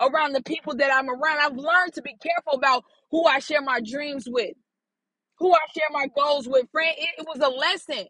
around 0.01 0.33
the 0.33 0.43
people 0.43 0.75
that 0.77 0.93
I'm 0.93 1.09
around. 1.09 1.39
I've 1.41 1.57
learned 1.57 1.93
to 1.95 2.01
be 2.01 2.15
careful 2.21 2.53
about 2.53 2.85
who 3.11 3.25
I 3.25 3.39
share 3.39 3.61
my 3.61 3.81
dreams 3.81 4.25
with, 4.29 4.55
who 5.39 5.53
I 5.53 5.59
share 5.75 5.89
my 5.91 6.07
goals 6.15 6.47
with. 6.47 6.67
Friend, 6.71 6.93
it, 6.97 7.09
it 7.19 7.27
was 7.27 7.39
a 7.41 7.49
lesson. 7.49 8.07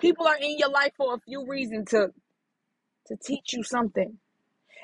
People 0.00 0.26
are 0.26 0.38
in 0.38 0.58
your 0.58 0.70
life 0.70 0.92
for 0.96 1.14
a 1.14 1.20
few 1.20 1.46
reasons 1.48 1.90
to 1.90 2.10
to 3.08 3.16
teach 3.24 3.52
you 3.54 3.64
something. 3.64 4.18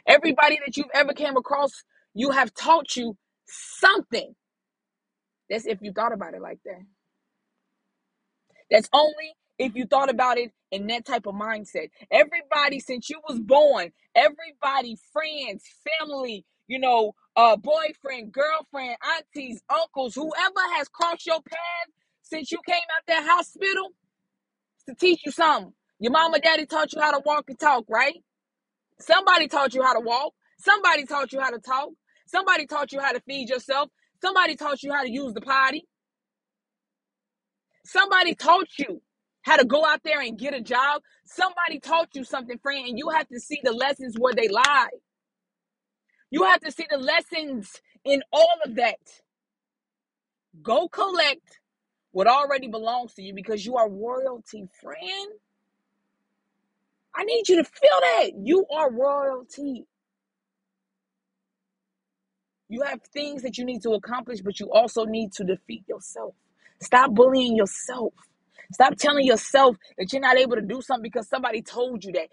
Everybody 0.09 0.61
that 0.67 0.79
you've 0.79 0.89
ever 0.95 1.15
came 1.15 1.37
across, 1.39 1.85
you 2.15 2.33
have 2.33 2.55
taught 2.55 2.97
you 2.97 3.19
something. 3.49 4.35
That's 5.51 5.67
if 5.67 5.81
you 5.83 5.93
thought 5.93 6.13
about 6.15 6.35
it 6.35 6.43
like 6.43 6.61
that. 6.67 6.83
That's 8.71 8.89
only 8.93 9.35
if 9.59 9.75
you 9.75 9.87
thought 9.87 10.11
about 10.11 10.39
it 10.39 10.53
in 10.71 10.87
that 10.89 11.05
type 11.07 11.27
of 11.27 11.35
mindset. 11.35 11.91
Everybody 12.11 12.81
since 12.81 13.09
you 13.11 13.21
was 13.29 13.39
born, 13.41 13.93
everybody, 14.15 14.97
friends, 15.13 15.65
family, 16.01 16.45
you 16.69 16.79
know, 16.79 17.13
uh, 17.37 17.57
boyfriend, 17.57 18.33
girlfriend, 18.33 18.97
aunties, 19.17 19.63
uncles, 19.71 20.15
whoever 20.15 20.75
has 20.77 20.89
crossed 20.89 21.27
your 21.27 21.41
path 21.43 21.89
since 22.23 22.51
you 22.53 22.59
came 22.67 22.77
out 22.77 23.05
that 23.09 23.27
hospital 23.29 23.91
to 24.89 24.95
teach 24.95 25.23
you 25.27 25.33
something. 25.33 25.75
Your 26.01 26.13
mama, 26.13 26.41
daddy 26.41 26.67
taught 26.67 26.93
you 26.95 27.01
how 27.01 27.13
to 27.13 27.23
walk 27.25 27.47
and 27.51 27.59
talk, 27.59 27.85
right? 27.89 28.23
Somebody 29.01 29.49
taught 29.49 29.75
you 29.75 29.83
how 29.83 29.95
to 29.95 30.01
walk. 30.01 30.35
Somebody 30.61 31.05
taught 31.05 31.33
you 31.33 31.41
how 31.41 31.51
to 31.51 31.59
talk. 31.59 31.91
Somebody 32.27 32.67
taught 32.67 32.93
you 32.93 33.01
how 33.01 33.13
to 33.13 33.21
feed 33.21 33.49
yourself. 33.51 33.91
Somebody 34.23 34.57
taught 34.57 34.83
you 34.83 34.93
how 34.93 35.03
to 35.05 35.11
use 35.13 35.35
the 35.35 35.41
potty. 35.43 35.85
Somebody 37.87 38.35
taught 38.35 38.69
you 38.79 39.03
how 39.43 39.57
to 39.57 39.67
go 39.67 39.85
out 39.87 40.03
there 40.05 40.21
and 40.21 40.39
get 40.39 40.55
a 40.55 40.61
job. 40.63 41.03
Somebody 41.27 41.81
taught 41.81 42.11
you 42.15 42.25
something, 42.25 42.59
friend, 42.59 42.89
and 42.89 42.99
you 42.99 43.11
have 43.11 43.29
to 43.29 43.41
see 43.41 43.61
the 43.65 43.73
lessons 43.73 44.17
where 44.19 44.35
they 44.35 44.49
lie. 44.49 44.89
You 46.31 46.45
have 46.45 46.61
to 46.63 46.73
see 46.73 46.87
the 46.91 46.99
lessons 46.99 47.73
in 48.05 48.23
all 48.33 48.59
of 48.67 48.77
that. 48.77 48.99
Go 50.63 50.89
collect 50.89 51.61
what 52.13 52.29
already 52.29 52.69
belongs 52.69 53.15
to 53.15 53.23
you 53.23 53.35
because 53.35 53.67
you 53.67 53.77
are 53.77 53.91
royalty, 53.91 54.67
friend. 54.83 55.33
I 57.19 57.25
need 57.25 57.49
you 57.49 57.59
to 57.59 57.65
feel 57.65 58.01
that. 58.03 58.33
You 58.43 58.67
are 58.73 58.93
royalty. 58.93 59.87
You 62.69 62.83
have 62.83 63.01
things 63.15 63.43
that 63.43 63.59
you 63.59 63.67
need 63.67 63.83
to 63.85 63.93
accomplish, 63.93 64.41
but 64.43 64.61
you 64.61 64.71
also 64.73 65.05
need 65.07 65.33
to 65.35 65.45
defeat 65.45 65.85
yourself. 65.89 66.35
Stop 66.83 67.15
bullying 67.15 67.57
yourself. 67.57 68.15
Stop 68.73 68.97
telling 68.97 69.27
yourself 69.27 69.77
that 69.99 70.13
you're 70.13 70.23
not 70.23 70.39
able 70.39 70.57
to 70.57 70.63
do 70.63 70.83
something 70.83 71.03
because 71.05 71.29
somebody 71.29 71.63
told 71.63 72.05
you 72.05 72.13
that. 72.13 72.29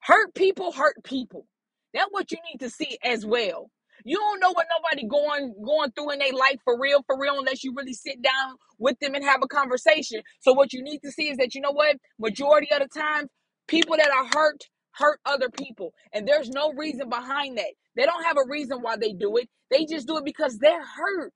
Hurt 0.00 0.34
people 0.34 0.72
hurt 0.72 0.96
people. 1.04 1.46
That's 1.94 2.08
what 2.10 2.30
you 2.32 2.38
need 2.52 2.58
to 2.60 2.70
see 2.70 2.98
as 3.04 3.26
well. 3.26 3.70
You 4.04 4.16
don't 4.18 4.40
know 4.40 4.52
what 4.52 4.66
nobody 4.78 5.06
going 5.08 5.54
going 5.64 5.90
through 5.92 6.12
in 6.12 6.20
their 6.20 6.32
life 6.32 6.58
for 6.64 6.80
real, 6.80 7.02
for 7.06 7.20
real, 7.20 7.38
unless 7.38 7.64
you 7.64 7.74
really 7.76 7.94
sit 7.94 8.22
down 8.22 8.56
with 8.78 8.98
them 9.00 9.14
and 9.14 9.24
have 9.24 9.40
a 9.44 9.48
conversation. 9.48 10.22
So 10.40 10.54
what 10.54 10.72
you 10.72 10.82
need 10.82 11.00
to 11.04 11.10
see 11.10 11.28
is 11.30 11.38
that 11.38 11.54
you 11.54 11.60
know 11.60 11.72
what? 11.72 11.96
Majority 12.18 12.68
of 12.72 12.80
the 12.80 12.88
time, 12.88 13.28
people 13.68 13.96
that 13.98 14.10
are 14.10 14.26
hurt 14.34 14.64
hurt 14.92 15.20
other 15.26 15.50
people, 15.50 15.94
and 16.12 16.28
there's 16.28 16.50
no 16.50 16.72
reason 16.74 17.08
behind 17.08 17.58
that. 17.58 17.72
They 17.96 18.04
don't 18.04 18.24
have 18.24 18.38
a 18.38 18.48
reason 18.48 18.80
why 18.82 18.96
they 18.96 19.12
do 19.12 19.36
it. 19.38 19.48
They 19.70 19.86
just 19.86 20.08
do 20.08 20.18
it 20.18 20.24
because 20.26 20.58
they're 20.58 20.84
hurt. 20.84 21.34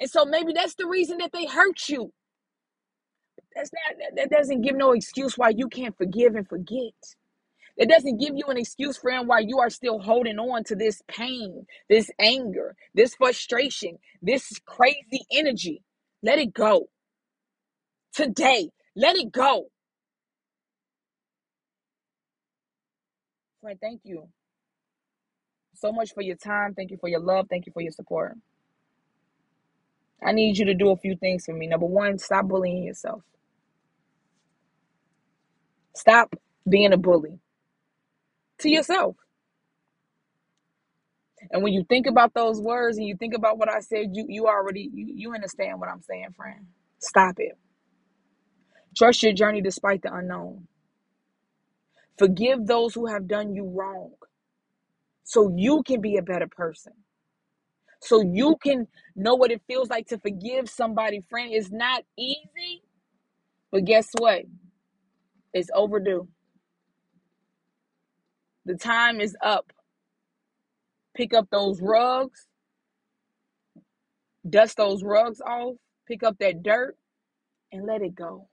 And 0.00 0.10
so 0.10 0.24
maybe 0.24 0.52
that's 0.54 0.74
the 0.76 0.88
reason 0.88 1.18
that 1.18 1.32
they 1.32 1.46
hurt 1.46 1.88
you. 1.88 2.12
That's 3.54 3.70
not 3.72 3.98
that 4.16 4.30
doesn't 4.30 4.62
give 4.62 4.76
no 4.76 4.92
excuse 4.92 5.38
why 5.38 5.50
you 5.56 5.68
can't 5.68 5.96
forgive 5.96 6.34
and 6.36 6.48
forget. 6.48 6.94
It 7.76 7.88
doesn't 7.88 8.18
give 8.20 8.34
you 8.36 8.44
an 8.48 8.58
excuse, 8.58 8.98
friend, 8.98 9.28
why 9.28 9.40
you 9.40 9.58
are 9.58 9.70
still 9.70 9.98
holding 10.00 10.38
on 10.38 10.64
to 10.64 10.76
this 10.76 11.02
pain, 11.08 11.66
this 11.88 12.10
anger, 12.20 12.76
this 12.94 13.14
frustration, 13.14 13.98
this 14.22 14.60
crazy 14.66 15.24
energy. 15.32 15.82
Let 16.22 16.38
it 16.38 16.54
go. 16.54 16.88
Today, 18.14 18.70
let 18.96 19.16
it 19.16 19.32
go. 19.32 19.66
Friend, 23.62 23.78
thank 23.80 24.02
you 24.04 24.28
so 25.76 25.92
much 25.92 26.14
for 26.14 26.22
your 26.22 26.36
time. 26.36 26.74
Thank 26.74 26.90
you 26.90 26.98
for 26.98 27.08
your 27.08 27.20
love. 27.20 27.46
Thank 27.50 27.66
you 27.66 27.72
for 27.72 27.82
your 27.82 27.92
support. 27.92 28.36
I 30.24 30.32
need 30.32 30.58
you 30.58 30.66
to 30.66 30.74
do 30.74 30.90
a 30.90 30.96
few 30.96 31.16
things 31.16 31.46
for 31.46 31.54
me. 31.54 31.66
Number 31.68 31.86
one, 31.86 32.18
stop 32.18 32.46
bullying 32.48 32.84
yourself. 32.84 33.22
Stop 35.96 36.34
being 36.68 36.92
a 36.92 36.98
bully 36.98 37.40
to 38.60 38.70
yourself. 38.70 39.16
And 41.50 41.62
when 41.62 41.72
you 41.72 41.84
think 41.88 42.06
about 42.06 42.34
those 42.34 42.60
words 42.60 42.98
and 42.98 43.06
you 43.06 43.16
think 43.16 43.34
about 43.34 43.58
what 43.58 43.70
I 43.70 43.80
said, 43.80 44.10
you 44.14 44.26
you 44.28 44.46
already 44.48 44.90
you, 44.92 45.06
you 45.16 45.34
understand 45.34 45.80
what 45.80 45.88
I'm 45.90 46.02
saying, 46.02 46.28
friend. 46.36 46.66
Stop 47.00 47.36
it. 47.38 47.58
Trust 48.96 49.22
your 49.22 49.32
journey 49.34 49.62
despite 49.62 50.02
the 50.02 50.14
unknown. 50.14 50.68
Forgive 52.20 52.68
those 52.68 52.94
who 52.94 53.08
have 53.08 53.28
done 53.28 53.56
you 53.56 53.66
wrong 53.66 54.12
so 55.24 55.52
you 55.56 55.82
can 55.84 56.00
be 56.02 56.18
a 56.18 56.22
better 56.22 56.48
person. 56.48 56.92
So 58.02 58.22
you 58.22 58.56
can 58.62 58.88
know 59.16 59.34
what 59.36 59.52
it 59.52 59.62
feels 59.68 59.90
like 59.90 60.08
to 60.08 60.18
forgive 60.18 60.70
somebody, 60.70 61.20
friend. 61.30 61.52
It's 61.52 61.72
not 61.72 62.04
easy, 62.18 62.82
but 63.72 63.86
guess 63.86 64.08
what? 64.18 64.44
It's 65.54 65.70
overdue. 65.74 66.28
The 68.66 68.76
time 68.76 69.20
is 69.20 69.36
up. 69.42 69.72
Pick 71.16 71.34
up 71.34 71.48
those 71.52 71.80
rugs, 71.82 72.46
dust 74.48 74.78
those 74.78 75.04
rugs 75.04 75.40
off, 75.42 75.76
pick 76.08 76.24
up 76.24 76.38
that 76.40 76.62
dirt, 76.64 76.96
and 77.72 77.86
let 77.86 78.02
it 78.02 78.16
go. 78.16 78.49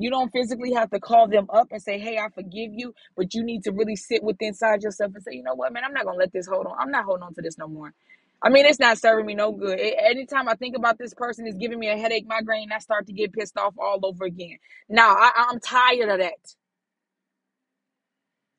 You 0.00 0.10
don't 0.10 0.32
physically 0.32 0.74
have 0.74 0.90
to 0.92 1.00
call 1.00 1.28
them 1.28 1.48
up 1.52 1.68
and 1.72 1.82
say, 1.82 2.00
Hey, 2.00 2.18
I 2.18 2.30
forgive 2.30 2.72
you, 2.74 2.94
but 3.16 3.34
you 3.34 3.44
need 3.44 3.64
to 3.64 3.72
really 3.72 3.96
sit 3.96 4.24
with 4.24 4.38
inside 4.40 4.82
yourself 4.82 5.12
and 5.14 5.24
say, 5.24 5.34
You 5.34 5.44
know 5.44 5.56
what, 5.56 5.72
man, 5.74 5.84
I'm 5.84 5.94
not 5.94 6.06
gonna 6.06 6.18
let 6.18 6.32
this 6.34 6.48
hold 6.48 6.66
on. 6.66 6.76
I'm 6.80 6.92
not 6.92 7.06
holding 7.06 7.24
on 7.24 7.34
to 7.34 7.42
this 7.42 7.58
no 7.58 7.68
more. 7.68 7.94
I 8.42 8.50
mean, 8.50 8.66
it's 8.66 8.80
not 8.80 8.98
serving 8.98 9.26
me 9.26 9.34
no 9.36 9.52
good. 9.52 9.80
anytime 9.80 10.48
I 10.48 10.56
think 10.56 10.76
about 10.76 10.98
this 10.98 11.14
person, 11.14 11.46
is 11.48 11.56
giving 11.56 11.80
me 11.80 11.90
a 11.90 11.98
headache, 11.98 12.26
migraine. 12.28 12.72
I 12.72 12.80
start 12.80 13.08
to 13.08 13.14
get 13.14 13.34
pissed 13.34 13.58
off 13.58 13.74
all 13.78 14.00
over 14.04 14.26
again. 14.26 14.58
Now 14.88 15.14
I, 15.16 15.32
I'm 15.50 15.60
tired 15.60 16.10
of 16.10 16.20
that. 16.20 16.56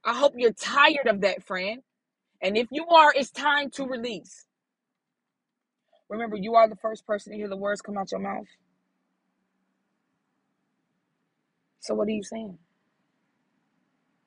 I 0.06 0.16
hope 0.18 0.34
you're 0.38 0.54
tired 0.54 1.08
of 1.08 1.22
that, 1.22 1.44
friend. 1.44 1.82
And 2.42 2.58
if 2.58 2.68
you 2.72 2.88
are, 2.88 3.14
it's 3.16 3.32
time 3.32 3.72
to 3.72 3.86
release. 3.86 4.46
Remember, 6.10 6.38
you 6.38 6.56
are 6.56 6.70
the 6.70 6.78
first 6.78 7.06
person 7.08 7.32
to 7.34 7.38
hear 7.38 7.50
the 7.50 7.58
words 7.58 7.82
come 7.82 7.98
out 7.98 8.12
your 8.12 8.22
mouth. 8.22 8.48
So 11.82 11.96
what 11.96 12.08
are 12.10 12.12
you 12.12 12.24
saying? 12.24 12.58